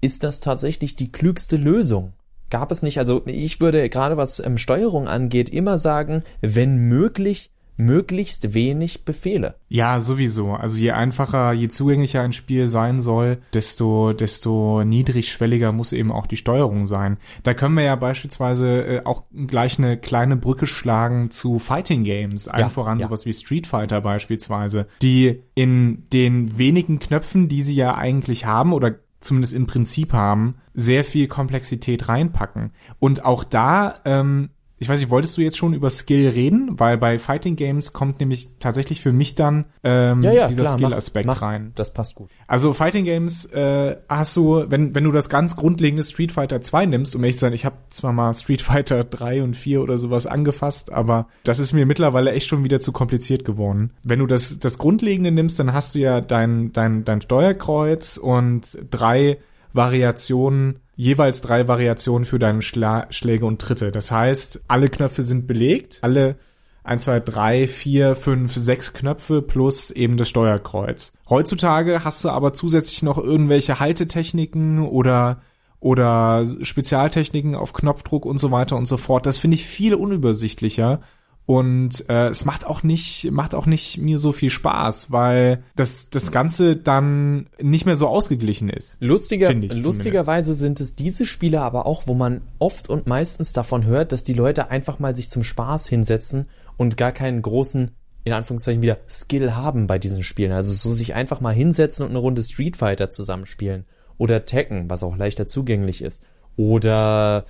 ist 0.00 0.24
das 0.24 0.40
tatsächlich 0.40 0.96
die 0.96 1.10
klügste 1.12 1.56
Lösung? 1.56 2.12
Gab 2.50 2.70
es 2.70 2.82
nicht, 2.82 2.98
also 2.98 3.22
ich 3.26 3.60
würde 3.60 3.88
gerade 3.88 4.16
was 4.16 4.44
ähm, 4.44 4.58
Steuerung 4.58 5.08
angeht, 5.08 5.48
immer 5.50 5.78
sagen, 5.78 6.22
wenn 6.40 6.76
möglich, 6.76 7.50
möglichst 7.78 8.54
wenig 8.54 9.04
Befehle. 9.04 9.54
Ja, 9.68 10.00
sowieso. 10.00 10.52
Also 10.52 10.78
je 10.80 10.90
einfacher, 10.90 11.52
je 11.52 11.68
zugänglicher 11.68 12.20
ein 12.22 12.32
Spiel 12.32 12.66
sein 12.66 13.00
soll, 13.00 13.38
desto, 13.54 14.12
desto 14.12 14.82
niedrigschwelliger 14.84 15.70
muss 15.72 15.92
eben 15.92 16.10
auch 16.10 16.26
die 16.26 16.36
Steuerung 16.36 16.86
sein. 16.86 17.18
Da 17.44 17.54
können 17.54 17.76
wir 17.76 17.84
ja 17.84 17.94
beispielsweise 17.94 18.84
äh, 18.84 19.04
auch 19.04 19.22
gleich 19.46 19.78
eine 19.78 19.96
kleine 19.96 20.36
Brücke 20.36 20.66
schlagen 20.66 21.30
zu 21.30 21.58
Fighting 21.60 22.02
Games. 22.02 22.48
Allen 22.48 22.62
ja, 22.62 22.68
voran 22.68 22.98
ja. 22.98 23.06
sowas 23.06 23.26
wie 23.26 23.32
Street 23.32 23.66
Fighter 23.66 24.00
beispielsweise, 24.00 24.88
die 25.00 25.42
in 25.54 26.04
den 26.12 26.58
wenigen 26.58 26.98
Knöpfen, 26.98 27.48
die 27.48 27.62
sie 27.62 27.76
ja 27.76 27.94
eigentlich 27.94 28.44
haben 28.44 28.72
oder 28.72 28.96
zumindest 29.20 29.54
im 29.54 29.66
Prinzip 29.66 30.12
haben, 30.12 30.56
sehr 30.74 31.04
viel 31.04 31.28
Komplexität 31.28 32.08
reinpacken. 32.08 32.72
Und 32.98 33.24
auch 33.24 33.44
da 33.44 33.94
ähm, 34.04 34.50
ich 34.80 34.88
weiß 34.88 35.00
nicht, 35.00 35.10
wolltest 35.10 35.36
du 35.36 35.40
jetzt 35.40 35.56
schon 35.56 35.74
über 35.74 35.90
Skill 35.90 36.28
reden? 36.28 36.78
Weil 36.78 36.98
bei 36.98 37.18
Fighting 37.18 37.56
Games 37.56 37.92
kommt 37.92 38.20
nämlich 38.20 38.50
tatsächlich 38.60 39.00
für 39.00 39.12
mich 39.12 39.34
dann 39.34 39.64
ähm, 39.82 40.22
ja, 40.22 40.32
ja, 40.32 40.46
dieser 40.46 40.66
Skill-Aspekt 40.66 41.42
rein. 41.42 41.72
Das 41.74 41.92
passt 41.92 42.14
gut. 42.14 42.30
Also 42.46 42.72
Fighting 42.72 43.04
Games 43.04 43.44
äh, 43.46 43.96
hast 44.08 44.36
du, 44.36 44.64
wenn, 44.68 44.94
wenn 44.94 45.04
du 45.04 45.10
das 45.10 45.28
ganz 45.28 45.56
grundlegende 45.56 46.04
Street 46.04 46.30
Fighter 46.30 46.60
2 46.60 46.86
nimmst, 46.86 47.16
um 47.16 47.24
ehrlich 47.24 47.36
zu 47.36 47.40
sein, 47.40 47.52
ich 47.52 47.64
habe 47.64 47.76
zwar 47.88 48.12
mal 48.12 48.32
Street 48.34 48.62
Fighter 48.62 49.02
3 49.02 49.42
und 49.42 49.56
4 49.56 49.82
oder 49.82 49.98
sowas 49.98 50.26
angefasst, 50.26 50.92
aber 50.92 51.26
das 51.42 51.58
ist 51.58 51.72
mir 51.72 51.84
mittlerweile 51.84 52.32
echt 52.32 52.46
schon 52.46 52.62
wieder 52.62 52.78
zu 52.78 52.92
kompliziert 52.92 53.44
geworden. 53.44 53.90
Wenn 54.04 54.20
du 54.20 54.26
das, 54.26 54.60
das 54.60 54.78
Grundlegende 54.78 55.32
nimmst, 55.32 55.58
dann 55.58 55.72
hast 55.72 55.96
du 55.96 55.98
ja 55.98 56.20
dein, 56.20 56.72
dein, 56.72 57.04
dein 57.04 57.20
Steuerkreuz 57.20 58.16
und 58.16 58.78
drei 58.90 59.38
Variationen 59.72 60.80
jeweils 60.98 61.40
drei 61.40 61.68
Variationen 61.68 62.26
für 62.26 62.40
deine 62.40 62.60
Schla 62.60 63.06
Schläge 63.10 63.46
und 63.46 63.60
Tritte. 63.60 63.92
Das 63.92 64.10
heißt, 64.10 64.62
alle 64.66 64.90
Knöpfe 64.90 65.22
sind 65.22 65.46
belegt, 65.46 66.00
alle 66.02 66.36
1, 66.82 67.04
2, 67.04 67.20
3, 67.20 67.68
4, 67.68 68.16
5, 68.16 68.54
6 68.54 68.92
Knöpfe 68.94 69.40
plus 69.40 69.92
eben 69.92 70.16
das 70.16 70.28
Steuerkreuz. 70.28 71.12
Heutzutage 71.28 72.04
hast 72.04 72.24
du 72.24 72.30
aber 72.30 72.52
zusätzlich 72.52 73.02
noch 73.04 73.16
irgendwelche 73.16 73.78
Haltetechniken 73.78 74.80
oder 74.80 75.40
oder 75.80 76.44
Spezialtechniken 76.62 77.54
auf 77.54 77.72
Knopfdruck 77.72 78.26
und 78.26 78.38
so 78.38 78.50
weiter 78.50 78.76
und 78.76 78.86
so 78.86 78.96
fort. 78.96 79.26
Das 79.26 79.38
finde 79.38 79.54
ich 79.54 79.64
viel 79.64 79.94
unübersichtlicher 79.94 81.00
und 81.48 82.04
äh, 82.10 82.28
es 82.28 82.44
macht 82.44 82.66
auch 82.66 82.82
nicht 82.82 83.30
macht 83.30 83.54
auch 83.54 83.64
nicht 83.64 83.96
mir 83.96 84.18
so 84.18 84.32
viel 84.32 84.50
Spaß, 84.50 85.10
weil 85.10 85.62
das 85.76 86.10
das 86.10 86.30
Ganze 86.30 86.76
dann 86.76 87.46
nicht 87.58 87.86
mehr 87.86 87.96
so 87.96 88.06
ausgeglichen 88.06 88.68
ist. 88.68 88.98
Lustiger, 89.00 89.54
lustigerweise 89.54 90.52
sind 90.52 90.78
es 90.78 90.94
diese 90.94 91.24
Spiele 91.24 91.62
aber 91.62 91.86
auch, 91.86 92.02
wo 92.04 92.12
man 92.12 92.42
oft 92.58 92.90
und 92.90 93.06
meistens 93.06 93.54
davon 93.54 93.86
hört, 93.86 94.12
dass 94.12 94.24
die 94.24 94.34
Leute 94.34 94.70
einfach 94.70 94.98
mal 94.98 95.16
sich 95.16 95.30
zum 95.30 95.42
Spaß 95.42 95.88
hinsetzen 95.88 96.50
und 96.76 96.98
gar 96.98 97.12
keinen 97.12 97.40
großen 97.40 97.92
in 98.24 98.32
Anführungszeichen 98.34 98.82
wieder 98.82 98.98
Skill 99.08 99.54
haben 99.54 99.86
bei 99.86 99.98
diesen 99.98 100.22
Spielen. 100.22 100.52
Also 100.52 100.74
so 100.74 100.94
sich 100.94 101.14
einfach 101.14 101.40
mal 101.40 101.54
hinsetzen 101.54 102.04
und 102.04 102.10
eine 102.10 102.18
Runde 102.18 102.42
Street 102.42 102.76
Fighter 102.76 103.08
zusammenspielen 103.08 103.86
oder 104.18 104.44
Tekken, 104.44 104.90
was 104.90 105.02
auch 105.02 105.16
leichter 105.16 105.46
zugänglich 105.46 106.02
ist 106.02 106.22
oder 106.58 107.46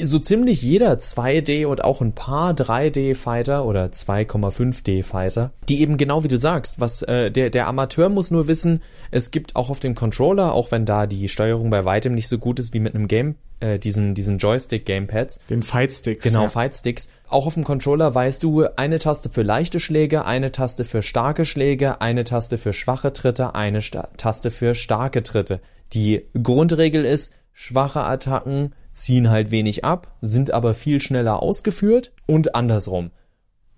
so 0.00 0.18
ziemlich 0.18 0.62
jeder 0.62 0.92
2D 0.94 1.66
und 1.66 1.84
auch 1.84 2.00
ein 2.00 2.12
paar 2.12 2.52
3D-Fighter 2.52 3.64
oder 3.64 3.86
2,5D-Fighter, 3.86 5.52
die 5.68 5.80
eben 5.80 5.96
genau 5.96 6.24
wie 6.24 6.28
du 6.28 6.38
sagst, 6.38 6.80
was 6.80 7.02
äh, 7.02 7.30
der, 7.30 7.50
der 7.50 7.66
Amateur 7.66 8.08
muss 8.08 8.30
nur 8.30 8.48
wissen, 8.48 8.82
es 9.10 9.30
gibt 9.30 9.56
auch 9.56 9.70
auf 9.70 9.80
dem 9.80 9.94
Controller, 9.94 10.52
auch 10.52 10.70
wenn 10.70 10.84
da 10.84 11.06
die 11.06 11.28
Steuerung 11.28 11.70
bei 11.70 11.84
weitem 11.84 12.14
nicht 12.14 12.28
so 12.28 12.38
gut 12.38 12.58
ist 12.58 12.74
wie 12.74 12.80
mit 12.80 12.94
einem 12.94 13.08
Game, 13.08 13.36
äh, 13.60 13.78
diesen, 13.78 14.14
diesen 14.14 14.38
Joystick-Gamepads. 14.38 15.40
Den 15.50 15.62
Fightsticks. 15.62 16.22
Genau, 16.22 16.42
ja. 16.42 16.48
Fightsticks. 16.48 17.08
Auch 17.28 17.46
auf 17.46 17.54
dem 17.54 17.64
Controller 17.64 18.14
weißt 18.14 18.42
du, 18.42 18.66
eine 18.76 18.98
Taste 18.98 19.30
für 19.30 19.42
leichte 19.42 19.80
Schläge, 19.80 20.24
eine 20.24 20.52
Taste 20.52 20.84
für 20.84 21.02
starke 21.02 21.44
Schläge, 21.44 22.00
eine 22.00 22.24
Taste 22.24 22.58
für 22.58 22.72
schwache 22.72 23.12
Tritte, 23.12 23.54
eine 23.54 23.82
Sta 23.82 24.08
Taste 24.16 24.50
für 24.50 24.74
starke 24.74 25.22
Tritte. 25.22 25.60
Die 25.92 26.26
Grundregel 26.40 27.04
ist, 27.04 27.32
schwache 27.60 28.04
Attacken 28.04 28.72
ziehen 28.92 29.30
halt 29.30 29.50
wenig 29.50 29.84
ab, 29.84 30.16
sind 30.20 30.52
aber 30.52 30.74
viel 30.74 31.00
schneller 31.00 31.42
ausgeführt 31.42 32.12
und 32.24 32.54
andersrum. 32.54 33.10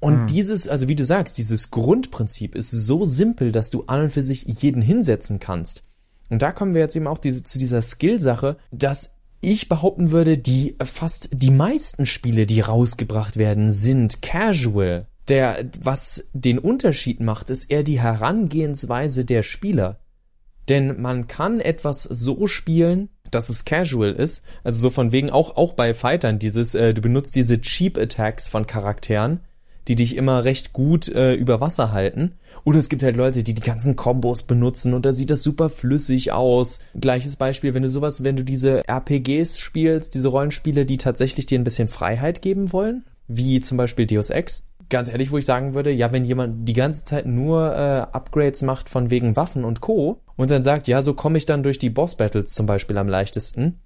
Und 0.01 0.19
hm. 0.19 0.27
dieses, 0.27 0.69
also 0.69 0.89
wie 0.89 0.97
du 0.97 1.03
sagst, 1.03 1.39
dieses 1.39 1.71
Grundprinzip 1.71 2.55
ist 2.55 2.71
so 2.73 3.07
simpel, 3.07 3.53
dass 3.53 3.71
du 3.71 3.85
an 3.87 4.03
und 4.03 4.11
für 4.11 4.21
sich 4.21 4.45
jeden 4.45 4.83
hinsetzen 4.83 5.41
kannst. 5.41 5.83
Und 6.29 6.43
da 6.43 6.53
kommen 6.53 6.75
wir 6.75 6.83
jetzt 6.83 6.95
eben 6.95 7.07
auch 7.07 7.19
diese, 7.19 7.43
zu 7.43 7.59
dieser 7.59 7.81
Skill-Sache, 7.81 8.59
dass 8.71 9.13
ich 9.41 9.71
behaupten 9.71 10.11
würde, 10.11 10.37
die 10.37 10.77
fast 10.85 11.31
die 11.33 11.51
meisten 11.51 12.05
Spiele, 12.05 12.45
die 12.45 12.61
rausgebracht 12.61 13.39
werden, 13.39 13.71
sind 13.71 14.21
casual. 14.21 15.07
Der, 15.29 15.71
was 15.83 16.25
den 16.35 16.59
Unterschied 16.59 17.21
macht, 17.21 17.49
ist 17.49 17.71
eher 17.71 17.83
die 17.83 18.01
Herangehensweise 18.01 19.25
der 19.25 19.43
Spieler. 19.43 20.01
Denn 20.69 21.01
man 21.01 21.29
kann 21.29 21.61
etwas 21.61 22.03
so 22.03 22.47
spielen, 22.47 23.09
dass 23.31 23.49
es 23.49 23.65
casual 23.65 24.13
ist. 24.13 24.43
Also 24.65 24.81
so 24.81 24.91
von 24.91 25.13
wegen 25.13 25.31
auch, 25.31 25.57
auch 25.57 25.73
bei 25.73 25.95
Fightern 25.95 26.39
dieses, 26.39 26.75
äh, 26.75 26.95
du 26.95 27.01
benutzt 27.01 27.35
diese 27.35 27.61
Cheap 27.61 27.99
Attacks 27.99 28.49
von 28.49 28.67
Charakteren, 28.67 29.41
die 29.89 29.95
dich 29.95 30.17
immer 30.17 30.45
recht 30.45 30.73
gut 30.73 31.09
äh, 31.09 31.35
über 31.35 31.61
Wasser 31.61 31.93
halten. 31.93 32.35
Oder 32.65 32.79
es 32.79 32.89
gibt 32.89 33.03
halt 33.03 33.17
Leute, 33.17 33.43
die 33.43 33.55
die 33.55 33.63
ganzen 33.63 33.97
Kombos 33.97 34.43
benutzen 34.43 34.95
und 34.95 35.07
da 35.07 35.13
sieht 35.13 35.31
das 35.31 35.43
super 35.43 35.71
flüssig 35.71 36.33
aus. 36.33 36.81
Gleiches 36.99 37.37
Beispiel, 37.37 37.75
wenn 37.75 37.83
du 37.83 37.89
sowas, 37.89 38.23
wenn 38.23 38.37
du 38.37 38.45
diese 38.45 38.87
RPGs 38.89 39.59
spielst, 39.59 40.15
diese 40.15 40.29
Rollenspiele, 40.29 40.87
die 40.87 40.99
tatsächlich 40.99 41.47
dir 41.47 41.59
ein 41.59 41.65
bisschen 41.65 41.89
Freiheit 41.89 42.43
geben 42.43 42.73
wollen, 42.73 43.05
wie 43.29 43.61
zum 43.61 43.79
Beispiel 43.79 44.07
Deus 44.07 44.31
Ex, 44.31 44.65
ganz 44.91 45.09
ehrlich, 45.09 45.31
wo 45.31 45.39
ich 45.39 45.47
sagen 45.47 45.75
würde, 45.75 45.91
ja, 45.91 46.13
wenn 46.13 46.25
jemand 46.25 46.69
die 46.69 46.75
ganze 46.75 47.05
Zeit 47.05 47.27
nur 47.27 47.75
äh, 47.75 48.01
Upgrades 48.13 48.63
macht 48.63 48.89
von 48.89 49.11
wegen 49.11 49.37
Waffen 49.37 49.65
und 49.65 49.81
Co. 49.81 50.21
und 50.37 50.51
dann 50.51 50.63
sagt, 50.63 50.89
ja, 50.89 51.03
so 51.03 51.15
komme 51.15 51.39
ich 51.39 51.47
dann 51.47 51.63
durch 51.63 51.79
die 51.79 51.91
Boss-Battles 51.91 52.53
zum 52.53 52.67
Beispiel 52.67 52.99
am 52.99 53.09
leichtesten, 53.09 53.81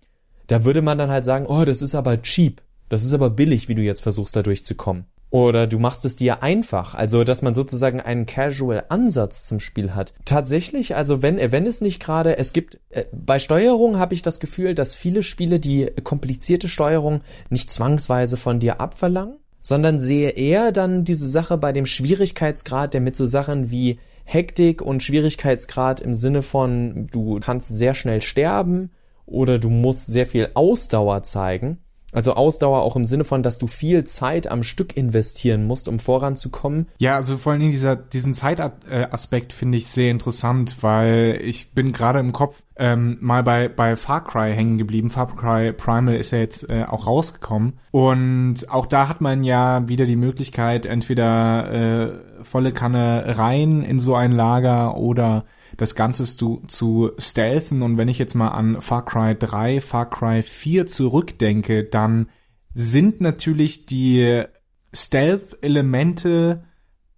da 0.46 0.64
würde 0.64 0.82
man 0.82 0.98
dann 0.98 1.10
halt 1.10 1.24
sagen, 1.24 1.46
oh, 1.46 1.64
das 1.64 1.82
ist 1.82 1.94
aber 1.94 2.20
cheap. 2.22 2.62
Das 2.88 3.02
ist 3.02 3.14
aber 3.14 3.30
billig, 3.30 3.68
wie 3.68 3.74
du 3.74 3.82
jetzt 3.82 4.02
versuchst, 4.02 4.36
da 4.36 4.42
durchzukommen. 4.42 5.06
Oder 5.30 5.66
du 5.66 5.80
machst 5.80 6.04
es 6.04 6.14
dir 6.14 6.44
einfach, 6.44 6.94
also 6.94 7.24
dass 7.24 7.42
man 7.42 7.54
sozusagen 7.54 8.00
einen 8.00 8.24
Casual-Ansatz 8.24 9.46
zum 9.46 9.58
Spiel 9.58 9.92
hat. 9.92 10.14
Tatsächlich, 10.24 10.94
also 10.94 11.22
wenn, 11.22 11.38
wenn 11.50 11.66
es 11.66 11.80
nicht 11.80 11.98
gerade, 11.98 12.38
es 12.38 12.52
gibt, 12.52 12.78
äh, 12.90 13.06
bei 13.10 13.40
Steuerung 13.40 13.98
habe 13.98 14.14
ich 14.14 14.22
das 14.22 14.38
Gefühl, 14.38 14.76
dass 14.76 14.94
viele 14.94 15.24
Spiele 15.24 15.58
die 15.58 15.86
komplizierte 16.04 16.68
Steuerung 16.68 17.22
nicht 17.50 17.72
zwangsweise 17.72 18.36
von 18.36 18.60
dir 18.60 18.80
abverlangen, 18.80 19.38
sondern 19.64 19.98
sehe 19.98 20.30
eher 20.30 20.70
dann 20.72 21.04
diese 21.04 21.26
Sache 21.26 21.56
bei 21.56 21.72
dem 21.72 21.86
Schwierigkeitsgrad, 21.86 22.92
der 22.92 23.00
mit 23.00 23.16
so 23.16 23.24
Sachen 23.24 23.70
wie 23.70 23.98
Hektik 24.24 24.82
und 24.82 25.02
Schwierigkeitsgrad 25.02 26.00
im 26.00 26.12
Sinne 26.12 26.42
von, 26.42 27.08
du 27.10 27.40
kannst 27.40 27.74
sehr 27.74 27.94
schnell 27.94 28.20
sterben 28.20 28.90
oder 29.24 29.58
du 29.58 29.70
musst 29.70 30.06
sehr 30.06 30.26
viel 30.26 30.50
Ausdauer 30.52 31.22
zeigen 31.22 31.78
also 32.14 32.34
Ausdauer 32.34 32.82
auch 32.82 32.96
im 32.96 33.04
Sinne 33.04 33.24
von, 33.24 33.42
dass 33.42 33.58
du 33.58 33.66
viel 33.66 34.04
Zeit 34.04 34.46
am 34.46 34.62
Stück 34.62 34.96
investieren 34.96 35.66
musst, 35.66 35.88
um 35.88 35.98
voranzukommen. 35.98 36.86
Ja, 36.98 37.16
also 37.16 37.36
vor 37.36 37.52
allen 37.52 37.60
Dingen 37.60 37.72
dieser, 37.72 37.96
diesen 37.96 38.34
Zeitaspekt 38.34 39.52
finde 39.52 39.78
ich 39.78 39.88
sehr 39.88 40.10
interessant, 40.10 40.76
weil 40.82 41.40
ich 41.42 41.72
bin 41.72 41.92
gerade 41.92 42.20
im 42.20 42.32
Kopf 42.32 42.62
ähm, 42.76 43.18
mal 43.20 43.42
bei, 43.42 43.68
bei 43.68 43.96
Far 43.96 44.24
Cry 44.24 44.54
hängen 44.54 44.78
geblieben. 44.78 45.10
Far 45.10 45.26
Cry 45.34 45.72
Primal 45.72 46.14
ist 46.14 46.30
ja 46.30 46.38
jetzt 46.38 46.68
äh, 46.70 46.84
auch 46.84 47.06
rausgekommen. 47.06 47.78
Und 47.90 48.70
auch 48.70 48.86
da 48.86 49.08
hat 49.08 49.20
man 49.20 49.44
ja 49.44 49.86
wieder 49.88 50.06
die 50.06 50.16
Möglichkeit, 50.16 50.86
entweder 50.86 51.72
äh, 51.72 52.12
volle 52.44 52.72
Kanne 52.72 53.38
rein 53.38 53.82
in 53.82 53.98
so 53.98 54.14
ein 54.14 54.32
Lager 54.32 54.96
oder 54.96 55.44
das 55.76 55.94
Ganze 55.94 56.24
zu, 56.24 56.62
zu 56.66 57.12
stealthen. 57.18 57.82
Und 57.82 57.96
wenn 57.96 58.08
ich 58.08 58.18
jetzt 58.18 58.34
mal 58.34 58.48
an 58.48 58.80
Far 58.80 59.04
Cry 59.04 59.34
3, 59.34 59.80
Far 59.80 60.08
Cry 60.10 60.42
4 60.42 60.86
zurückdenke, 60.86 61.84
dann 61.84 62.28
sind 62.72 63.20
natürlich 63.20 63.86
die 63.86 64.44
Stealth-Elemente 64.92 66.64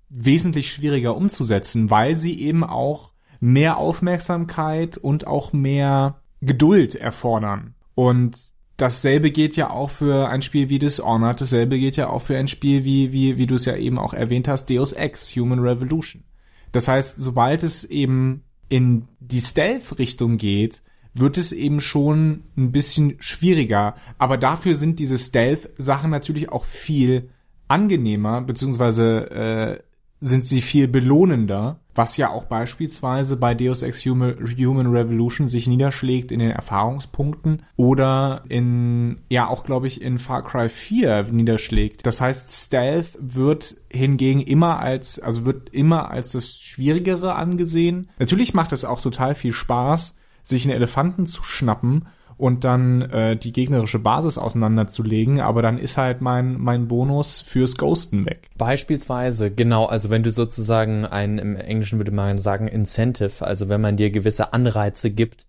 wesentlich 0.09 0.71
schwieriger 0.71 1.17
umzusetzen, 1.17 1.91
weil 1.91 2.17
sie 2.17 2.39
eben 2.41 2.65
auch 2.65 3.13
mehr 3.41 3.77
Aufmerksamkeit 3.77 4.97
und 4.97 5.27
auch 5.27 5.53
mehr 5.53 6.23
Geduld 6.41 6.95
erfordern. 6.95 7.75
Und 7.95 8.39
dasselbe 8.77 9.31
geht 9.31 9.57
ja 9.57 9.71
auch 9.71 9.91
für 9.91 10.29
ein 10.29 10.43
Spiel 10.43 10.69
wie 10.69 10.79
Dishonored, 10.79 11.41
dasselbe 11.41 11.79
geht 11.79 11.97
ja 11.97 12.09
auch 12.09 12.23
für 12.23 12.37
ein 12.37 12.49
Spiel 12.49 12.85
wie, 12.85 13.13
wie, 13.13 13.39
wie 13.39 13.47
du 13.47 13.55
es 13.55 13.65
ja 13.65 13.77
eben 13.77 13.99
auch 13.99 14.15
erwähnt 14.15 14.49
hast, 14.49 14.71
Deus 14.71 14.93
Ex, 14.93 15.35
Human 15.37 15.61
Revolution. 15.61 16.25
Das 16.73 16.89
heißt, 16.89 17.17
sobald 17.19 17.63
es 17.63 17.85
eben 17.85 18.45
in 18.69 19.09
die 19.21 19.41
Stealth-Richtung 19.41 20.37
geht, 20.37 20.83
wird 21.15 21.39
es 21.39 21.53
eben 21.53 21.81
schon 21.81 22.45
ein 22.57 22.73
bisschen 22.73 23.17
schwieriger. 23.19 23.95
Aber 24.19 24.37
dafür 24.37 24.75
sind 24.75 24.99
diese 24.99 25.19
Stealth-Sachen 25.19 26.11
natürlich 26.11 26.51
auch 26.51 26.65
viel 26.65 27.31
angenehmer, 27.69 28.43
beziehungsweise 28.43 29.31
äh, 29.31 29.83
sind 30.21 30.45
sie 30.45 30.61
viel 30.61 30.89
belohnender, 30.89 31.81
was 31.95 32.17
ja 32.17 32.31
auch 32.31 32.45
beispielsweise 32.45 33.37
bei 33.37 33.55
Deus 33.55 33.83
Ex 33.83 34.05
Human, 34.05 34.87
Revolution 34.87 35.49
sich 35.49 35.67
niederschlägt 35.67 36.33
in 36.33 36.39
den 36.39 36.51
Erfahrungspunkten 36.51 37.63
oder 37.77 38.45
in, 38.49 39.19
ja 39.29 39.49
auch 39.49 39.65
glaube 39.65 39.87
ich 39.87 40.01
in 40.01 40.19
Far 40.19 40.43
Cry 40.43 40.69
4 40.69 41.25
niederschlägt. 41.33 42.07
Das 42.07 42.21
heißt, 42.21 42.53
Stealth 42.53 43.19
wird 43.21 43.77
hingegen 43.91 44.41
immer 44.41 44.79
als, 44.79 45.19
also 45.19 45.45
wird 45.45 45.71
immer 45.71 46.11
als 46.11 46.33
das 46.33 46.59
Schwierigere 46.61 47.35
angesehen. 47.35 48.09
Natürlich 48.19 48.55
macht 48.55 48.73
es 48.73 48.85
auch 48.85 49.01
total 49.01 49.35
viel 49.35 49.53
Spaß, 49.53 50.15
sich 50.43 50.65
einen 50.65 50.77
Elefanten 50.77 51.27
zu 51.27 51.43
schnappen 51.43 52.07
und 52.39 52.65
dann 52.65 53.03
äh, 53.03 53.37
die 53.37 53.53
gegnerische 53.53 53.99
Basis 53.99 54.37
auseinanderzulegen, 54.37 55.41
aber 55.41 55.63
dann 55.63 55.79
ist 55.79 55.97
halt 55.97 56.21
mein, 56.21 56.59
mein 56.59 56.89
Bonus 56.89 57.41
fürs 57.41 57.77
Ghosten 57.77 58.27
weg. 58.27 58.49
Beispielsweise, 58.59 59.51
genau, 59.51 59.87
also 59.87 60.11
wenn 60.11 60.23
du 60.23 60.31
sozusagen 60.31 61.07
ein, 61.07 61.39
im 61.39 61.57
Englischen 61.57 61.99
würde 61.99 62.11
man 62.13 62.39
sagen, 62.39 62.69
Incentive, 62.69 63.45
also 63.45 63.69
wenn 63.69 63.81
man 63.81 63.97
dir 63.97 64.11
gewisse 64.11 64.53
Anreize 64.53 65.11
gibt, 65.11 65.47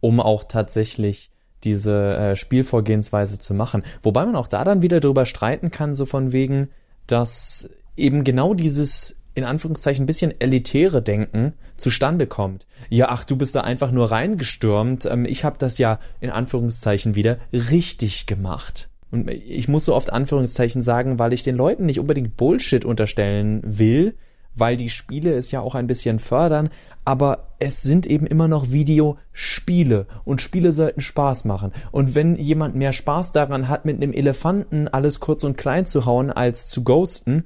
um 0.00 0.20
auch 0.20 0.44
tatsächlich 0.44 1.30
diese 1.64 2.16
äh, 2.16 2.36
Spielvorgehensweise 2.36 3.40
zu 3.40 3.52
machen. 3.52 3.82
Wobei 4.02 4.24
man 4.24 4.36
auch 4.36 4.48
da 4.48 4.62
dann 4.62 4.82
wieder 4.82 5.00
drüber 5.00 5.26
streiten 5.26 5.72
kann, 5.72 5.94
so 5.94 6.06
von 6.06 6.30
wegen, 6.30 6.68
dass 7.08 7.68
eben 7.96 8.22
genau 8.22 8.54
dieses 8.54 9.16
in 9.38 9.44
Anführungszeichen 9.44 10.02
ein 10.02 10.06
bisschen 10.06 10.34
elitäre 10.40 11.00
Denken 11.00 11.54
zustande 11.76 12.26
kommt. 12.26 12.66
Ja, 12.90 13.06
ach, 13.08 13.24
du 13.24 13.36
bist 13.36 13.54
da 13.54 13.60
einfach 13.60 13.92
nur 13.92 14.10
reingestürmt. 14.10 15.06
Ähm, 15.06 15.24
ich 15.24 15.44
habe 15.44 15.56
das 15.58 15.78
ja 15.78 16.00
in 16.20 16.30
Anführungszeichen 16.30 17.14
wieder 17.14 17.38
richtig 17.52 18.26
gemacht. 18.26 18.90
Und 19.10 19.30
ich 19.30 19.68
muss 19.68 19.84
so 19.84 19.94
oft 19.94 20.12
Anführungszeichen 20.12 20.82
sagen, 20.82 21.18
weil 21.18 21.32
ich 21.32 21.44
den 21.44 21.56
Leuten 21.56 21.86
nicht 21.86 22.00
unbedingt 22.00 22.36
Bullshit 22.36 22.84
unterstellen 22.84 23.62
will, 23.64 24.16
weil 24.54 24.76
die 24.76 24.90
Spiele 24.90 25.32
es 25.34 25.52
ja 25.52 25.60
auch 25.60 25.76
ein 25.76 25.86
bisschen 25.86 26.18
fördern, 26.18 26.68
aber 27.04 27.54
es 27.60 27.80
sind 27.80 28.06
eben 28.06 28.26
immer 28.26 28.48
noch 28.48 28.72
Videospiele 28.72 30.06
und 30.24 30.40
Spiele 30.40 30.72
sollten 30.72 31.00
Spaß 31.00 31.44
machen. 31.44 31.72
Und 31.92 32.16
wenn 32.16 32.34
jemand 32.34 32.74
mehr 32.74 32.92
Spaß 32.92 33.30
daran 33.30 33.68
hat, 33.68 33.84
mit 33.84 34.02
einem 34.02 34.12
Elefanten 34.12 34.88
alles 34.88 35.20
kurz 35.20 35.44
und 35.44 35.56
klein 35.56 35.86
zu 35.86 36.06
hauen, 36.06 36.32
als 36.32 36.66
zu 36.66 36.82
ghosten, 36.82 37.44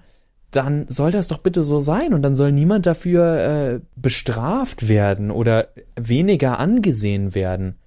dann 0.53 0.87
soll 0.89 1.11
das 1.11 1.29
doch 1.29 1.39
bitte 1.39 1.63
so 1.65 1.79
sein 1.79 2.15
und 2.15 2.23
dann 2.23 2.35
soll 2.35 2.53
niemand 2.53 2.87
dafür 2.87 3.39
äh, 3.39 3.81
bestraft 3.97 4.89
werden 4.89 5.31
oder 5.31 5.69
weniger 6.01 6.59
angesehen 6.59 7.35
werden. 7.35 7.79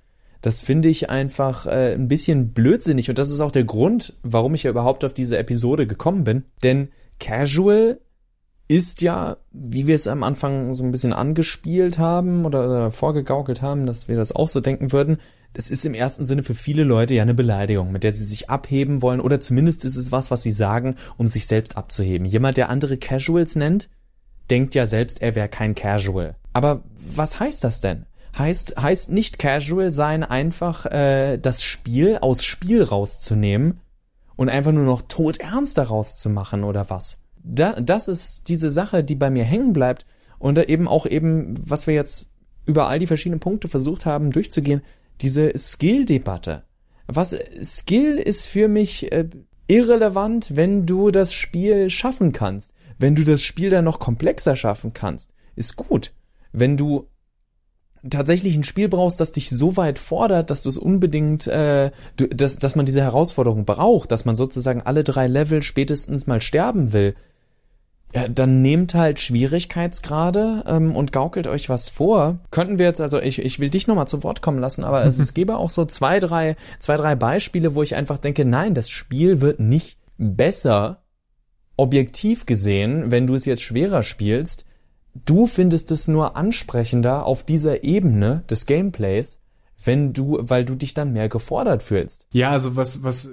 Das 0.42 0.62
finde 0.62 0.90
ich 0.90 1.10
einfach 1.10 1.66
äh, 1.68 1.94
ein 1.94 2.08
bisschen 2.08 2.54
blödsinnig 2.54 3.10
und 3.10 3.18
das 3.18 3.30
ist 3.30 3.40
auch 3.40 3.52
der 3.52 3.64
Grund, 3.64 4.14
warum 4.24 4.56
ich 4.56 4.64
ja 4.64 4.72
überhaupt 4.72 5.04
auf 5.04 5.14
diese 5.14 5.38
Episode 5.38 5.88
gekommen 5.88 6.24
bin. 6.24 6.44
Denn 6.64 6.90
Casual 7.20 8.00
ist 8.68 9.02
ja, 9.02 9.38
wie 9.52 9.86
wir 9.86 9.96
es 9.96 10.08
am 10.08 10.24
Anfang 10.24 10.74
so 10.74 10.84
ein 10.84 10.92
bisschen 10.92 11.14
angespielt 11.14 11.98
haben 12.00 12.46
oder, 12.46 12.66
oder 12.66 12.92
vorgegaukelt 12.92 13.62
haben, 13.62 13.86
dass 13.86 14.08
wir 14.08 14.16
das 14.16 14.32
auch 14.32 14.48
so 14.48 14.60
denken 14.60 14.92
würden, 14.92 15.18
das 15.54 15.70
ist 15.70 15.86
im 15.86 15.94
ersten 15.94 16.26
Sinne 16.26 16.44
für 16.44 16.56
viele 16.56 16.84
Leute 16.84 17.14
ja 17.14 17.22
eine 17.22 17.34
Beleidigung, 17.34 17.92
mit 17.92 18.04
der 18.04 18.12
sie 18.12 18.26
sich 18.26 18.50
abheben 18.50 19.02
wollen 19.02 19.22
oder 19.22 19.40
zumindest 19.40 19.86
ist 19.86 19.96
es 19.96 20.12
was, 20.12 20.30
was 20.30 20.44
sie 20.44 20.52
sagen, 20.52 20.96
um 21.18 21.28
sich 21.28 21.48
selbst 21.48 21.78
abzuheben. 21.78 22.26
Jemand, 22.26 22.58
der 22.58 22.70
andere 22.70 22.98
Casuals 22.98 23.56
nennt, 23.56 23.90
denkt 24.50 24.76
ja 24.76 24.86
selbst, 24.86 25.22
er 25.22 25.36
wäre 25.36 25.48
kein 25.48 25.74
Casual. 25.74 26.36
Aber 26.52 26.84
was 26.98 27.40
heißt 27.40 27.64
das 27.64 27.82
denn? 27.82 28.06
Heißt, 28.38 28.76
heißt 28.82 29.12
nicht 29.12 29.40
Casual 29.40 29.94
sein 29.94 30.24
einfach 30.24 30.88
äh, 30.88 31.38
das 31.38 31.64
Spiel 31.64 32.18
aus 32.20 32.44
Spiel 32.44 32.84
rauszunehmen 32.84 33.80
und 34.36 34.50
einfach 34.50 34.74
nur 34.74 34.84
noch 34.84 35.04
todernst 35.04 35.78
daraus 35.78 36.18
zu 36.18 36.30
machen 36.30 36.66
oder 36.66 36.90
was? 36.90 37.18
Da, 37.48 37.74
das 37.74 38.08
ist 38.08 38.48
diese 38.48 38.72
Sache, 38.72 39.04
die 39.04 39.16
bei 39.16 39.30
mir 39.30 39.44
hängen 39.44 39.72
bleibt 39.72 40.06
und 40.40 40.58
eben 40.70 40.88
auch 40.88 41.06
eben, 41.06 41.54
was 41.70 41.86
wir 41.86 41.94
jetzt 41.94 42.30
über 42.66 42.88
all 42.88 43.00
die 43.00 43.08
verschiedenen 43.08 43.40
Punkte 43.40 43.68
versucht 43.68 44.06
haben 44.06 44.32
durchzugehen, 44.32 44.82
diese 45.22 45.56
Skill-Debatte. 45.56 46.64
Was 47.08 47.38
Skill 47.62 48.18
ist 48.18 48.48
für 48.48 48.68
mich 48.68 49.12
äh, 49.12 49.30
irrelevant, 49.68 50.56
wenn 50.56 50.86
du 50.86 51.12
das 51.12 51.34
Spiel 51.34 51.90
schaffen 51.90 52.32
kannst. 52.32 52.74
Wenn 52.98 53.16
du 53.16 53.24
das 53.24 53.42
Spiel 53.42 53.70
dann 53.70 53.86
noch 53.86 54.00
komplexer 54.00 54.56
schaffen 54.56 54.94
kannst, 54.94 55.32
ist 55.56 55.76
gut. 55.76 56.14
Wenn 56.52 56.78
du 56.78 57.08
tatsächlich 58.10 58.56
ein 58.56 58.64
Spiel 58.64 58.88
brauchst, 58.88 59.20
das 59.20 59.32
dich 59.32 59.50
so 59.50 59.78
weit 59.78 60.00
fordert, 60.00 60.50
dass 60.50 60.64
du 60.64 60.70
es 60.70 60.78
unbedingt, 60.78 61.48
äh, 61.48 61.92
du, 62.18 62.28
dass, 62.28 62.58
dass 62.58 62.76
man 62.76 62.86
diese 62.86 63.02
Herausforderung 63.02 63.66
braucht, 63.66 64.12
dass 64.12 64.26
man 64.26 64.36
sozusagen 64.36 64.82
alle 64.82 65.04
drei 65.04 65.28
Level 65.28 65.62
spätestens 65.62 66.28
mal 66.28 66.42
sterben 66.42 66.94
will, 66.94 67.16
ja, 68.16 68.30
dann 68.30 68.62
nehmt 68.62 68.94
halt 68.94 69.20
Schwierigkeitsgrade 69.20 70.64
ähm, 70.68 70.96
und 70.96 71.12
gaukelt 71.12 71.48
euch 71.48 71.68
was 71.68 71.90
vor. 71.90 72.40
Könnten 72.50 72.80
wir 72.80 72.86
jetzt, 72.86 73.02
also 73.02 73.20
ich, 73.20 73.40
ich 73.40 73.60
will 73.60 73.70
dich 73.70 73.88
nochmal 73.88 74.08
zu 74.08 74.24
Wort 74.24 74.42
kommen 74.42 74.60
lassen, 74.60 74.86
aber 74.86 75.06
es, 75.06 75.20
es 75.20 75.34
gäbe 75.34 75.58
auch 75.58 75.70
so 75.70 75.84
zwei, 75.84 76.20
drei, 76.22 76.56
zwei, 76.80 76.96
drei 76.96 77.16
Beispiele, 77.16 77.76
wo 77.76 77.84
ich 77.84 77.96
einfach 77.96 78.18
denke, 78.18 78.46
nein, 78.46 78.74
das 78.74 78.90
Spiel 78.90 79.42
wird 79.42 79.60
nicht 79.60 79.98
besser, 80.18 81.04
objektiv 81.76 82.46
gesehen, 82.46 83.12
wenn 83.12 83.28
du 83.28 83.36
es 83.36 83.44
jetzt 83.44 83.64
schwerer 83.64 84.02
spielst. 84.02 84.64
Du 85.26 85.46
findest 85.46 85.92
es 85.92 86.08
nur 86.08 86.38
ansprechender 86.38 87.26
auf 87.26 87.44
dieser 87.44 87.84
Ebene 87.84 88.46
des 88.50 88.66
Gameplays, 88.66 89.42
wenn 89.84 90.14
du, 90.14 90.38
weil 90.40 90.64
du 90.64 90.76
dich 90.76 90.94
dann 90.94 91.12
mehr 91.12 91.28
gefordert 91.28 91.84
fühlst. 91.84 92.28
Ja, 92.32 92.52
also 92.52 92.78
was, 92.78 93.04
was 93.04 93.30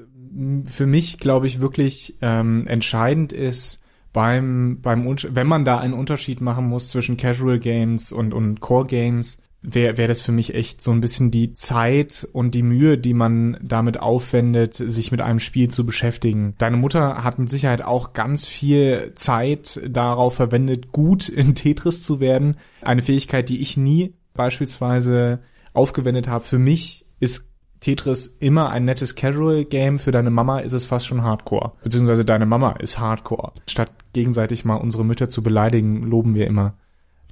für 0.66 0.87
mich, 0.87 1.18
glaube 1.18 1.47
ich, 1.47 1.61
wirklich 1.61 2.18
ähm, 2.21 2.66
entscheidend 2.66 3.33
ist, 3.33 3.82
beim, 4.12 4.81
beim, 4.81 5.05
wenn 5.07 5.46
man 5.46 5.64
da 5.64 5.79
einen 5.79 5.94
Unterschied 5.94 6.40
machen 6.40 6.68
muss 6.68 6.88
zwischen 6.88 7.16
Casual 7.16 7.59
Games 7.59 8.12
und, 8.12 8.35
und 8.35 8.61
Core 8.61 8.87
Games, 8.87 9.38
wäre 9.62 9.96
wär 9.96 10.09
das 10.09 10.20
für 10.20 10.33
mich 10.33 10.55
echt 10.55 10.83
so 10.83 10.90
ein 10.90 11.01
bisschen 11.01 11.31
die 11.31 11.55
Zeit 11.55 12.29
und 12.33 12.55
die 12.55 12.64
Mühe, 12.64 12.98
die 12.98 13.14
man 13.14 13.57
damit 13.62 14.01
aufwendet, 14.01 14.75
sich 14.75 15.12
mit 15.12 15.20
einem 15.20 15.38
Spiel 15.38 15.68
zu 15.68 15.87
beschäftigen. 15.87 16.55
Deine 16.59 16.77
Mutter 16.77 17.22
hat 17.22 17.38
mit 17.38 17.48
Sicherheit 17.48 17.83
auch 17.83 18.12
ganz 18.12 18.46
viel 18.46 19.12
Zeit 19.14 19.81
darauf 19.88 20.35
verwendet, 20.35 20.90
gut 20.90 21.29
in 21.29 21.55
Tetris 21.55 22.03
zu 22.03 22.18
werden. 22.18 22.57
Eine 22.81 23.03
Fähigkeit, 23.03 23.48
die 23.48 23.61
ich 23.61 23.77
nie 23.77 24.14
beispielsweise 24.35 25.40
aufgewendet 25.72 26.27
habe. 26.27 26.44
Für 26.44 26.59
mich 26.59 27.07
ist 27.20 27.46
Tetris 27.83 28.37
immer 28.38 28.71
ein 28.71 28.85
nettes 28.85 29.16
Casual-Game, 29.16 29.99
für 29.99 30.12
deine 30.12 30.31
Mama 30.31 30.61
ist 30.61 30.73
es 30.73 30.85
fast 30.85 31.07
schon 31.07 31.25
Hardcore. 31.25 31.73
Beziehungsweise 31.83 32.25
deine 32.25 32.47
Mama 32.47 32.73
ist 32.79 33.01
Hardcore. 33.01 33.53
Statt 33.66 33.92
gegenseitig 34.12 34.64
mal 34.64 34.77
unsere 34.77 35.05
Mütter 35.05 35.29
zu 35.29 35.42
beleidigen, 35.42 36.03
loben 36.03 36.35
wir 36.35 36.47
immer 36.47 36.75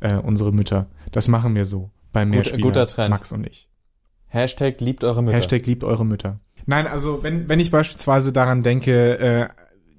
äh, 0.01 0.17
unsere 0.17 0.53
Mütter. 0.53 0.87
Das 1.13 1.29
machen 1.29 1.55
wir 1.55 1.65
so 1.65 1.91
beim 2.13 2.31
Mehrspieler, 2.31 2.63
guter 2.63 2.87
Trend. 2.89 3.11
Max 3.11 3.31
und 3.31 3.47
ich. 3.47 3.69
Hashtag 4.27 4.81
liebt 4.81 5.05
eure 5.05 5.23
Mütter. 5.23 5.37
Hashtag 5.37 5.67
liebt 5.67 5.85
eure 5.85 6.05
Mütter. 6.05 6.41
Nein, 6.67 6.89
also 6.89 7.23
wenn, 7.23 7.49
wenn 7.49 7.61
ich 7.61 7.71
beispielsweise 7.71 8.33
daran 8.33 8.65
denke, 8.65 9.19
äh, 9.19 9.49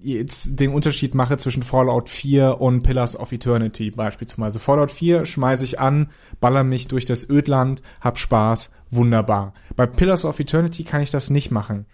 jetzt 0.01 0.59
den 0.59 0.73
Unterschied 0.73 1.15
mache 1.15 1.37
zwischen 1.37 1.63
Fallout 1.63 2.09
4 2.09 2.59
und 2.59 2.83
Pillars 2.83 3.15
of 3.15 3.31
Eternity 3.31 3.91
beispielsweise. 3.91 4.59
Fallout 4.59 4.91
4 4.91 5.25
schmeiße 5.25 5.63
ich 5.63 5.79
an, 5.79 6.09
baller 6.39 6.63
mich 6.63 6.87
durch 6.87 7.05
das 7.05 7.27
Ödland, 7.29 7.81
hab 7.99 8.17
Spaß, 8.17 8.71
wunderbar. 8.89 9.53
Bei 9.75 9.85
Pillars 9.85 10.25
of 10.25 10.39
Eternity 10.39 10.83
kann 10.83 11.01
ich 11.01 11.11
das 11.11 11.29
nicht 11.29 11.51
machen. 11.51 11.85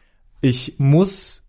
Ich 0.41 0.75
muss 0.77 1.43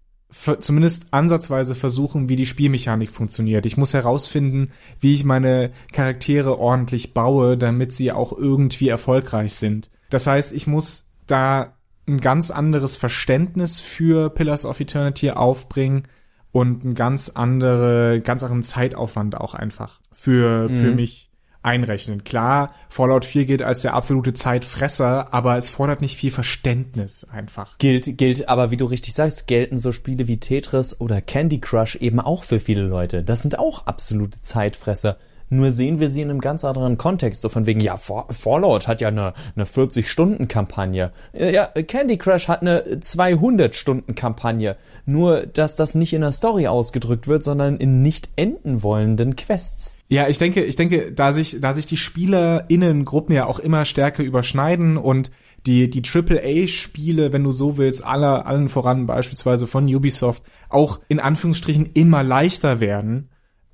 zumindest 0.61 1.07
ansatzweise 1.11 1.75
versuchen, 1.75 2.29
wie 2.29 2.37
die 2.37 2.47
Spielmechanik 2.47 3.11
funktioniert. 3.11 3.65
Ich 3.65 3.77
muss 3.77 3.95
herausfinden, 3.95 4.71
wie 5.01 5.15
ich 5.15 5.25
meine 5.25 5.73
Charaktere 5.93 6.59
ordentlich 6.59 7.15
baue, 7.15 7.57
damit 7.57 7.93
sie 7.93 8.13
auch 8.13 8.37
irgendwie 8.37 8.89
erfolgreich 8.89 9.55
sind. 9.55 9.91
Das 10.11 10.27
heißt, 10.27 10.53
ich 10.53 10.67
muss 10.67 11.07
da 11.27 11.75
ein 12.07 12.21
ganz 12.21 12.51
anderes 12.51 12.97
Verständnis 12.97 13.81
für 13.81 14.31
Pillars 14.31 14.65
of 14.65 14.81
Eternity 14.81 15.31
aufbringen 15.31 16.09
und 16.53 16.85
ein 16.85 16.95
ganz 16.95 17.31
andere, 17.31 18.21
ganz 18.21 18.43
anderen 18.43 18.63
Zeitaufwand 18.63 19.37
auch 19.37 19.55
einfach 19.55 20.01
für, 20.13 20.69
für 20.69 20.91
mhm. 20.91 20.97
mich 20.97 21.29
einrechnen. 21.63 22.25
Klar, 22.25 22.73
Fallout 22.89 23.25
4 23.25 23.45
gilt 23.45 23.63
als 23.63 23.83
der 23.83 23.95
absolute 23.95 24.33
Zeitfresser, 24.33 25.35
aber 25.35 25.57
es 25.57 25.69
fordert 25.69 26.01
nicht 26.01 26.17
viel 26.17 26.31
Verständnis 26.31 27.25
einfach. 27.25 27.79
Gilt, 27.79 28.17
gilt, 28.17 28.49
aber 28.49 28.71
wie 28.71 28.77
du 28.77 28.87
richtig 28.87 29.15
sagst, 29.15 29.47
gelten 29.47 29.79
so 29.79 29.93
Spiele 29.93 30.29
wie 30.29 30.39
Tetris 30.39 30.99
oder 31.01 31.21
Candy 31.21 31.61
Crush 31.61 31.97
eben 31.97 32.21
auch 32.21 32.45
für 32.45 32.61
viele 32.61 32.83
Leute. 32.83 33.23
Das 33.23 33.43
sind 33.43 33.59
auch 33.59 33.87
absolute 33.87 34.41
Zeitfresser. 34.41 35.19
Nur 35.51 35.73
sehen 35.73 36.01
wir 36.01 36.09
sie 36.09 36.21
in 36.21 36.31
einem 36.31 36.41
ganz 36.41 36.65
anderen 36.65 36.99
Kontext. 36.99 37.43
So 37.43 37.49
von 37.49 37.67
wegen, 37.67 37.81
ja, 37.81 37.97
Fallout 37.97 38.87
hat 38.87 39.01
ja 39.01 39.09
eine, 39.09 39.33
eine 39.57 39.65
40-Stunden-Kampagne. 39.65 41.13
Ja, 41.33 41.67
Candy 41.67 42.19
Crush 42.19 42.49
hat 42.49 42.63
eine 42.63 42.83
200-Stunden-Kampagne. 42.83 44.77
Nur, 45.07 45.47
dass 45.47 45.77
das 45.77 45.95
nicht 45.95 46.13
in 46.13 46.21
der 46.21 46.33
Story 46.33 46.67
ausgedrückt 46.67 47.29
wird, 47.29 47.43
sondern 47.43 47.79
in 47.79 48.03
nicht 48.03 48.29
enden 48.37 48.83
wollenden 48.83 49.37
Quests. 49.37 49.97
Ja, 50.09 50.29
ich 50.29 50.39
denke, 50.39 50.65
ich 50.65 50.77
denke, 50.77 51.13
da 51.13 51.33
sich, 51.33 51.59
da 51.61 51.73
sich 51.73 51.87
die 51.87 51.97
SpielerInnen-Gruppen 51.97 53.35
ja 53.35 53.47
auch 53.47 53.59
immer 53.59 53.85
stärker 53.85 54.23
überschneiden 54.23 54.97
und 54.97 55.31
die, 55.67 55.91
die 55.91 56.03
AAA-Spiele, 56.03 57.33
wenn 57.33 57.45
du 57.45 57.53
so 57.53 57.79
willst, 57.79 58.05
aller, 58.05 58.47
allen 58.47 58.69
voran 58.69 59.07
beispielsweise 59.07 59.67
von 59.67 59.93
Ubisoft, 59.93 60.43
auch 60.69 61.01
in 61.09 61.21
Anführungsstrichen 61.21 61.91
immer 61.95 62.23
leichter 62.23 62.81
werden, 62.81 63.29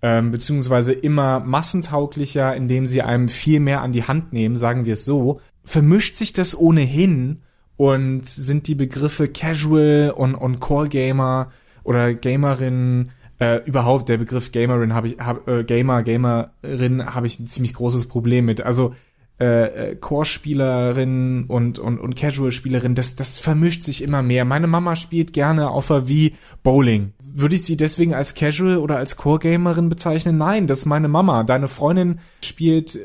ähm, 0.05 0.33
beziehungsweise 0.33 0.93
immer 0.93 1.41
massentauglicher, 1.41 2.55
indem 2.55 2.87
sie 2.87 3.01
einem 3.01 3.31
viel 3.31 3.59
mehr 3.59 3.81
an 3.81 3.93
die 3.93 4.03
Hand 4.03 4.35
nehmen, 4.35 4.55
sagen 4.55 4.85
wir 4.85 4.93
es 4.93 5.07
so, 5.07 5.41
vermischt 5.65 6.17
sich 6.17 6.35
das 6.35 6.55
ohnehin 6.55 7.41
und 7.79 8.27
sind 8.27 8.67
die 8.69 8.75
Begriffe 8.75 9.29
Casual 9.29 10.13
und, 10.15 10.35
und 10.35 10.61
Core 10.61 10.91
Gamer 10.91 11.51
oder 11.85 12.13
Gamerin 12.13 13.13
äh, 13.41 13.65
überhaupt 13.65 14.11
der 14.11 14.19
Begriff 14.19 14.53
Gamerin 14.53 14.93
habe 14.93 15.09
ich 15.09 15.19
hab, 15.19 15.49
äh, 15.49 15.65
Gamer 15.65 16.03
Gamerin 16.03 17.15
habe 17.15 17.27
ich 17.27 17.41
ein 17.41 17.47
ziemlich 17.47 17.73
großes 17.73 18.07
Problem 18.07 18.45
mit. 18.45 18.61
Also 18.61 18.95
äh, 19.41 19.93
äh, 19.93 19.97
Core-Spielerin 19.97 21.47
und, 21.49 21.79
und, 21.79 21.99
und 21.99 22.15
Casual-Spielerin, 22.15 22.95
das, 22.95 23.17
das 23.17 23.39
vermischt 23.39 23.83
sich 23.83 24.03
immer 24.03 24.23
mehr. 24.23 24.45
Meine 24.45 24.67
Mama 24.67 24.97
spielt 24.97 25.33
gerne 25.33 25.71
auf 25.71 25.89
der 25.89 26.07
Wii 26.09 26.35
Bowling. 26.63 27.15
Würde 27.37 27.57
ich 27.57 27.65
sie 27.65 27.77
deswegen 27.77 28.15
als 28.15 28.35
Casual 28.35 28.77
oder 28.77 28.97
als 28.97 29.17
Core-Gamerin 29.17 29.89
bezeichnen? 29.89 30.39
Nein, 30.39 30.69
das 30.69 30.81
ist 30.81 30.87
meine 30.87 31.09
Mama. 31.09 31.43
Deine 31.43 31.67
Freundin 31.67 32.21
spielt 32.45 32.97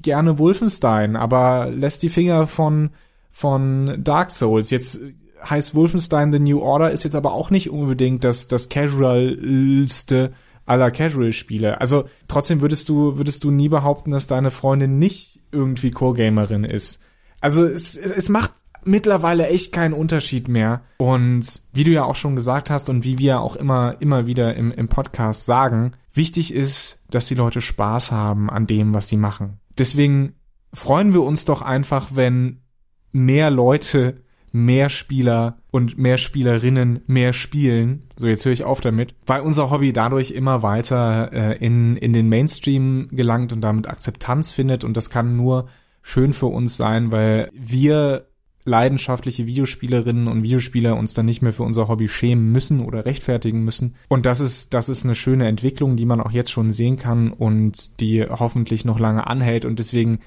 gerne 0.00 0.38
Wolfenstein, 0.38 1.16
aber 1.16 1.70
lässt 1.72 2.04
die 2.04 2.08
Finger 2.08 2.46
von, 2.46 2.90
von 3.32 3.98
Dark 4.04 4.30
Souls. 4.30 4.70
Jetzt 4.70 5.00
heißt 5.50 5.74
Wolfenstein 5.74 6.32
The 6.32 6.38
New 6.38 6.60
Order 6.60 6.92
ist 6.92 7.02
jetzt 7.02 7.16
aber 7.16 7.32
auch 7.32 7.50
nicht 7.50 7.68
unbedingt 7.68 8.22
das, 8.22 8.46
das 8.46 8.68
Casualste 8.68 10.32
aller 10.66 10.92
Casual-Spiele. 10.92 11.80
Also 11.80 12.04
trotzdem 12.28 12.60
würdest 12.60 12.88
du, 12.88 13.18
würdest 13.18 13.42
du 13.42 13.50
nie 13.50 13.68
behaupten, 13.68 14.12
dass 14.12 14.28
deine 14.28 14.52
Freundin 14.52 15.00
nicht 15.00 15.40
irgendwie 15.50 15.90
Core-Gamerin 15.90 16.62
ist. 16.62 17.00
Also 17.40 17.64
es, 17.64 17.96
es 17.96 18.28
macht 18.28 18.52
mittlerweile 18.86 19.48
echt 19.48 19.72
keinen 19.72 19.94
Unterschied 19.94 20.48
mehr. 20.48 20.82
Und 20.98 21.62
wie 21.72 21.84
du 21.84 21.90
ja 21.90 22.04
auch 22.04 22.16
schon 22.16 22.36
gesagt 22.36 22.70
hast 22.70 22.88
und 22.88 23.04
wie 23.04 23.18
wir 23.18 23.40
auch 23.40 23.56
immer, 23.56 23.96
immer 24.00 24.26
wieder 24.26 24.54
im, 24.54 24.72
im 24.72 24.88
Podcast 24.88 25.46
sagen, 25.46 25.92
wichtig 26.12 26.52
ist, 26.52 26.98
dass 27.10 27.26
die 27.26 27.34
Leute 27.34 27.60
Spaß 27.60 28.12
haben 28.12 28.50
an 28.50 28.66
dem, 28.66 28.94
was 28.94 29.08
sie 29.08 29.16
machen. 29.16 29.58
Deswegen 29.78 30.34
freuen 30.72 31.12
wir 31.12 31.22
uns 31.22 31.44
doch 31.44 31.62
einfach, 31.62 32.10
wenn 32.14 32.60
mehr 33.12 33.50
Leute, 33.50 34.22
mehr 34.52 34.88
Spieler 34.88 35.58
und 35.70 35.98
mehr 35.98 36.18
Spielerinnen 36.18 37.00
mehr 37.06 37.32
spielen. 37.32 38.04
So, 38.16 38.28
jetzt 38.28 38.44
höre 38.44 38.52
ich 38.52 38.62
auf 38.62 38.80
damit, 38.80 39.14
weil 39.26 39.40
unser 39.40 39.70
Hobby 39.70 39.92
dadurch 39.92 40.30
immer 40.30 40.62
weiter 40.62 41.32
äh, 41.32 41.58
in, 41.58 41.96
in 41.96 42.12
den 42.12 42.28
Mainstream 42.28 43.08
gelangt 43.10 43.52
und 43.52 43.62
damit 43.62 43.88
Akzeptanz 43.88 44.52
findet. 44.52 44.84
Und 44.84 44.96
das 44.96 45.10
kann 45.10 45.36
nur 45.36 45.68
schön 46.02 46.32
für 46.32 46.46
uns 46.46 46.76
sein, 46.76 47.10
weil 47.10 47.50
wir 47.52 48.28
leidenschaftliche 48.64 49.46
Videospielerinnen 49.46 50.26
und 50.26 50.42
Videospieler 50.42 50.96
uns 50.96 51.14
dann 51.14 51.26
nicht 51.26 51.42
mehr 51.42 51.52
für 51.52 51.64
unser 51.64 51.88
Hobby 51.88 52.08
schämen 52.08 52.50
müssen 52.50 52.80
oder 52.80 53.04
rechtfertigen 53.04 53.62
müssen. 53.62 53.94
Und 54.08 54.26
das 54.26 54.40
ist, 54.40 54.72
das 54.72 54.88
ist 54.88 55.04
eine 55.04 55.14
schöne 55.14 55.46
Entwicklung, 55.48 55.96
die 55.96 56.06
man 56.06 56.20
auch 56.20 56.30
jetzt 56.30 56.50
schon 56.50 56.70
sehen 56.70 56.96
kann 56.96 57.30
und 57.30 58.00
die 58.00 58.24
hoffentlich 58.24 58.84
noch 58.84 58.98
lange 58.98 59.26
anhält. 59.26 59.64
Und 59.64 59.78
deswegen 59.78 60.20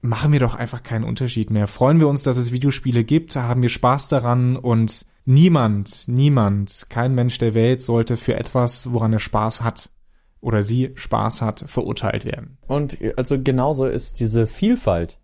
machen 0.00 0.32
wir 0.32 0.40
doch 0.40 0.54
einfach 0.54 0.82
keinen 0.82 1.04
Unterschied 1.04 1.50
mehr. 1.50 1.66
Freuen 1.66 1.98
wir 1.98 2.08
uns, 2.08 2.22
dass 2.22 2.36
es 2.36 2.52
Videospiele 2.52 3.04
gibt, 3.04 3.36
haben 3.36 3.62
wir 3.62 3.68
Spaß 3.68 4.08
daran 4.08 4.56
und 4.56 5.06
niemand, 5.24 6.04
niemand, 6.06 6.86
kein 6.88 7.14
Mensch 7.14 7.38
der 7.38 7.54
Welt 7.54 7.82
sollte 7.82 8.16
für 8.16 8.36
etwas, 8.36 8.92
woran 8.92 9.12
er 9.12 9.18
Spaß 9.18 9.62
hat 9.62 9.90
oder 10.40 10.62
sie 10.62 10.92
Spaß 10.94 11.42
hat, 11.42 11.64
verurteilt 11.66 12.24
werden. 12.24 12.58
Und 12.66 12.98
also 13.16 13.42
genauso 13.42 13.86
ist 13.86 14.20
diese 14.20 14.46
Vielfalt 14.46 15.18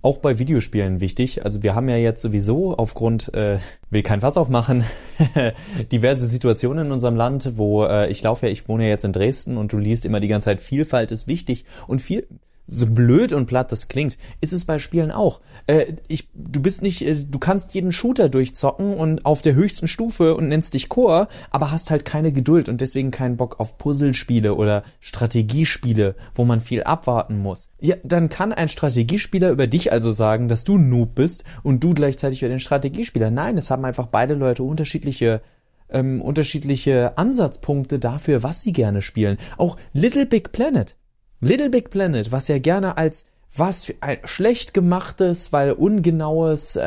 auch 0.00 0.18
bei 0.18 0.38
Videospielen 0.38 1.00
wichtig. 1.00 1.44
Also 1.44 1.62
wir 1.62 1.74
haben 1.74 1.88
ja 1.88 1.96
jetzt 1.96 2.22
sowieso 2.22 2.76
aufgrund, 2.76 3.34
äh, 3.34 3.58
will 3.90 4.02
kein 4.02 4.20
Fass 4.20 4.36
aufmachen, 4.36 4.84
diverse 5.92 6.26
Situationen 6.26 6.86
in 6.86 6.92
unserem 6.92 7.16
Land, 7.16 7.52
wo 7.56 7.84
äh, 7.84 8.08
ich 8.08 8.22
laufe 8.22 8.46
ja, 8.46 8.52
ich 8.52 8.68
wohne 8.68 8.84
ja 8.84 8.90
jetzt 8.90 9.04
in 9.04 9.12
Dresden 9.12 9.56
und 9.56 9.72
du 9.72 9.78
liest 9.78 10.06
immer 10.06 10.20
die 10.20 10.28
ganze 10.28 10.46
Zeit, 10.46 10.60
Vielfalt 10.60 11.10
ist 11.10 11.26
wichtig 11.26 11.64
und 11.86 12.00
viel 12.00 12.28
so 12.68 12.86
blöd 12.86 13.32
und 13.32 13.46
platt 13.46 13.72
das 13.72 13.88
klingt, 13.88 14.18
ist 14.40 14.52
es 14.52 14.66
bei 14.66 14.78
Spielen 14.78 15.10
auch. 15.10 15.40
Äh, 15.66 15.94
ich, 16.06 16.28
du 16.34 16.60
bist 16.60 16.82
nicht, 16.82 17.02
äh, 17.02 17.14
du 17.14 17.38
kannst 17.38 17.74
jeden 17.74 17.92
Shooter 17.92 18.28
durchzocken 18.28 18.94
und 18.94 19.24
auf 19.24 19.42
der 19.42 19.54
höchsten 19.54 19.88
Stufe 19.88 20.36
und 20.36 20.48
nennst 20.48 20.74
dich 20.74 20.88
Core, 20.88 21.28
aber 21.50 21.72
hast 21.72 21.90
halt 21.90 22.04
keine 22.04 22.30
Geduld 22.30 22.68
und 22.68 22.82
deswegen 22.82 23.10
keinen 23.10 23.38
Bock 23.38 23.58
auf 23.58 23.78
Puzzlespiele 23.78 24.54
oder 24.54 24.84
Strategiespiele, 25.00 26.14
wo 26.34 26.44
man 26.44 26.60
viel 26.60 26.82
abwarten 26.82 27.38
muss. 27.38 27.70
Ja, 27.80 27.96
dann 28.04 28.28
kann 28.28 28.52
ein 28.52 28.68
Strategiespieler 28.68 29.50
über 29.50 29.66
dich 29.66 29.90
also 29.90 30.12
sagen, 30.12 30.48
dass 30.48 30.64
du 30.64 30.76
Noob 30.76 31.14
bist 31.14 31.44
und 31.62 31.82
du 31.82 31.94
gleichzeitig 31.94 32.42
über 32.42 32.50
den 32.50 32.60
Strategiespieler. 32.60 33.30
Nein, 33.30 33.56
es 33.56 33.70
haben 33.70 33.84
einfach 33.86 34.06
beide 34.06 34.34
Leute 34.34 34.62
unterschiedliche 34.62 35.40
ähm, 35.90 36.20
unterschiedliche 36.20 37.16
Ansatzpunkte 37.16 37.98
dafür, 37.98 38.42
was 38.42 38.60
sie 38.60 38.72
gerne 38.72 39.00
spielen. 39.00 39.38
Auch 39.56 39.78
Little 39.94 40.26
Big 40.26 40.52
Planet 40.52 40.94
Little 41.40 41.70
Big 41.70 41.90
Planet, 41.90 42.32
was 42.32 42.48
ja 42.48 42.58
gerne 42.58 42.96
als 42.96 43.24
was 43.54 43.84
für 43.84 43.94
ein 44.00 44.18
schlecht 44.24 44.74
gemachtes, 44.74 45.52
weil 45.52 45.72
ungenaues 45.72 46.76
äh, 46.76 46.80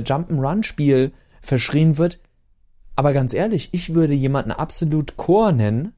Jump'n'Run-Spiel 0.00 1.12
verschrien 1.40 1.98
wird. 1.98 2.20
Aber 2.96 3.12
ganz 3.12 3.34
ehrlich, 3.34 3.70
ich 3.72 3.94
würde 3.94 4.14
jemanden 4.14 4.52
absolut 4.52 5.16
Core 5.16 5.52
nennen. 5.52 5.92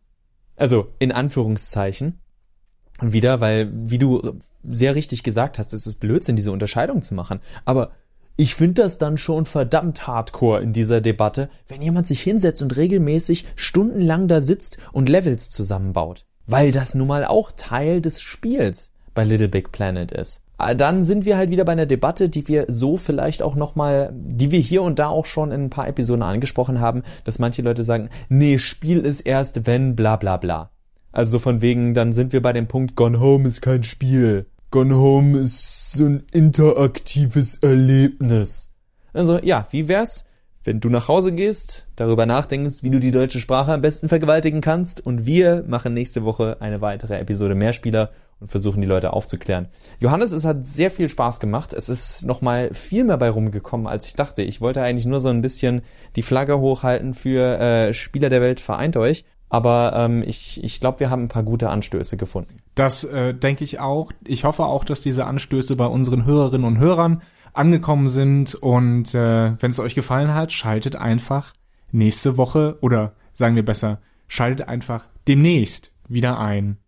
Also 0.57 0.88
in 0.99 1.12
Anführungszeichen. 1.12 2.20
Wieder, 3.01 3.40
weil, 3.40 3.70
wie 3.73 3.99
du 3.99 4.23
sehr 4.62 4.94
richtig 4.94 5.23
gesagt 5.23 5.59
hast, 5.59 5.75
es 5.75 5.87
ist 5.87 5.97
Blödsinn, 5.97 6.37
diese 6.37 6.53
Unterscheidung 6.53 7.03
zu 7.03 7.14
machen. 7.14 7.40
Aber 7.64 7.90
ich 8.37 8.55
finde 8.55 8.83
das 8.83 8.99
dann 8.99 9.16
schon 9.16 9.47
verdammt 9.47 10.07
hardcore 10.07 10.61
in 10.61 10.73
dieser 10.73 11.01
Debatte, 11.01 11.51
wenn 11.68 11.83
jemand 11.83 12.07
sich 12.07 12.20
hinsetzt 12.23 12.62
und 12.62 12.77
regelmäßig 12.77 13.47
stundenlang 13.57 14.29
da 14.29 14.40
sitzt 14.40 14.79
und 14.92 15.09
Levels 15.09 15.51
zusammenbaut 15.51 16.25
weil 16.46 16.72
das 16.72 16.94
nun 16.94 17.09
mal 17.09 17.24
auch 17.24 17.52
Teil 17.52 18.00
des 18.00 18.20
Spiels 18.20 18.90
bei 19.14 19.24
Little 19.24 19.48
Big 19.48 19.72
Planet 19.72 20.12
ist. 20.12 20.40
äh, 20.59 20.74
dann 20.76 21.04
sind 21.04 21.24
wir 21.24 21.37
halt 21.37 21.50
wieder 21.50 21.64
bei 21.64 21.72
einer 21.72 21.87
Debatte, 21.87 22.28
die 22.28 22.48
wir 22.48 22.66
so 22.68 22.96
vielleicht 22.96 23.42
auch 23.42 23.54
nochmal, 23.54 24.12
die 24.14 24.50
wir 24.50 24.61
hier 24.61 24.83
und 24.83 24.98
da 24.98 25.09
auch 25.09 25.26
schon 25.26 25.52
in 25.52 25.64
ein 25.64 25.70
paar 25.70 25.88
Episoden 25.88 26.22
angesprochen 26.22 26.80
haben, 26.80 27.02
dass 27.24 27.38
manche 27.38 27.62
Leute 27.62 27.85
sagen, 27.85 28.11
nee, 28.28 28.59
Spiel 28.59 29.00
ist 29.00 29.20
erst 29.20 29.66
wenn 29.66 29.96
bla 29.96 30.16
bla 30.16 30.37
bla. 30.37 30.70
Also 31.12 31.38
von 31.38 31.61
wegen, 31.61 31.94
dann 31.94 32.12
sind 32.12 32.33
wir 32.33 32.42
bei 32.42 32.52
dem 32.52 32.66
Punkt, 32.66 32.96
Gone 32.96 33.20
Home 33.20 33.48
ist 33.48 33.61
kein 33.61 33.85
Spiel. 33.85 34.46
Gone 34.72 34.96
Home 34.96 35.38
ist 35.38 35.92
so 35.92 36.07
ein 36.07 36.24
interaktives 36.33 37.54
Erlebnis. 37.57 38.70
Also 39.12 39.38
ja, 39.38 39.68
wie 39.70 39.87
wär's, 39.87 40.24
wenn 40.64 40.81
du 40.81 40.88
nach 40.88 41.09
Hause 41.09 41.33
gehst, 41.33 41.87
darüber 41.94 42.24
nachdenkst, 42.24 42.83
wie 42.83 42.90
du 42.90 42.98
die 42.98 43.11
deutsche 43.11 43.38
Sprache 43.38 43.72
am 43.72 43.83
besten 43.83 44.09
vergewaltigen 44.09 44.62
kannst 44.62 45.05
und 45.05 45.27
wir 45.27 45.62
machen 45.66 45.92
nächste 45.92 46.24
Woche 46.24 46.57
eine 46.61 46.81
weitere 46.81 47.18
Episode 47.18 47.55
Mehrspieler 47.55 48.11
und 48.40 48.48
versuchen 48.48 48.81
die 48.81 48.87
Leute 48.87 49.12
aufzuklären. 49.12 49.68
Johannes, 50.00 50.33
es 50.33 50.44
hat 50.44 50.66
sehr 50.66 50.90
viel 50.90 51.09
Spaß 51.09 51.38
gemacht. 51.38 51.72
Es 51.72 51.88
ist 51.88 52.24
nochmal 52.24 52.72
viel 52.72 53.05
mehr 53.05 53.18
bei 53.18 53.29
rumgekommen, 53.29 53.87
als 53.87 54.07
ich 54.07 54.14
dachte. 54.14 54.42
Ich 54.42 54.61
wollte 54.61 54.83
eigentlich 54.83 55.07
nur 55.07 55.20
so 55.20 55.29
ein 55.29 55.42
bisschen 55.42 55.83
die 56.16 56.22
Flagge 56.22 56.59
hochhalten 56.59 57.14
für 57.14 57.59
äh, 57.59 57.92
Spieler 57.92 58.31
der 58.31 58.40
Welt 58.40 58.59
vereint 58.59 58.96
euch. 58.96 59.24
Aber 59.50 59.92
ähm, 59.94 60.24
ich, 60.27 60.64
ich 60.64 60.81
glaube, 60.81 61.00
wir 61.00 61.11
haben 61.11 61.24
ein 61.24 61.29
paar 61.29 61.44
gute 61.44 61.68
Anstöße 61.68 62.16
gefunden. 62.16 62.57
Das 62.74 63.05
äh, 63.05 63.35
denke 63.35 63.62
ich 63.62 63.79
auch. 63.79 64.11
Ich 64.27 64.44
hoffe 64.44 64.64
auch, 64.64 64.85
dass 64.85 65.00
diese 65.00 65.27
Anstöße 65.27 65.77
bei 65.77 65.87
unseren 65.87 66.24
Hörerinnen 66.24 66.66
und 66.66 66.79
Hörern 66.79 67.22
angekommen 67.55 68.09
sind. 68.09 68.55
Und 68.55 69.14
äh, 69.14 69.61
wenn 69.61 69.71
es 69.71 69.81
euch 69.81 69.95
gefallen 69.95 70.35
hat, 70.35 70.53
schaltet 70.53 70.97
einfach 70.97 71.53
nächste 71.93 72.37
Woche 72.37 72.79
oder 72.81 73.14
sagen 73.33 73.57
wir 73.57 73.64
besser, 73.64 74.01
schaltet 74.29 74.69
einfach 74.69 75.07
demnächst 75.27 75.93
wieder 76.09 76.38
ein, 76.38 76.79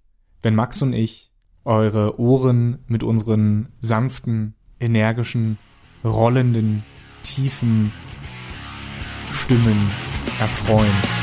wenn 0.42 0.54
Max 0.54 0.82
und 0.82 0.92
ich 0.92 1.32
eure 1.64 2.20
Ohren 2.20 2.78
mit 2.86 3.02
unseren 3.02 3.70
sanften, 3.80 4.54
energischen, 4.78 5.58
rollenden, 6.04 6.84
tiefen 7.24 7.92
Stimmen 9.32 9.90
erfreuen. 10.38 11.15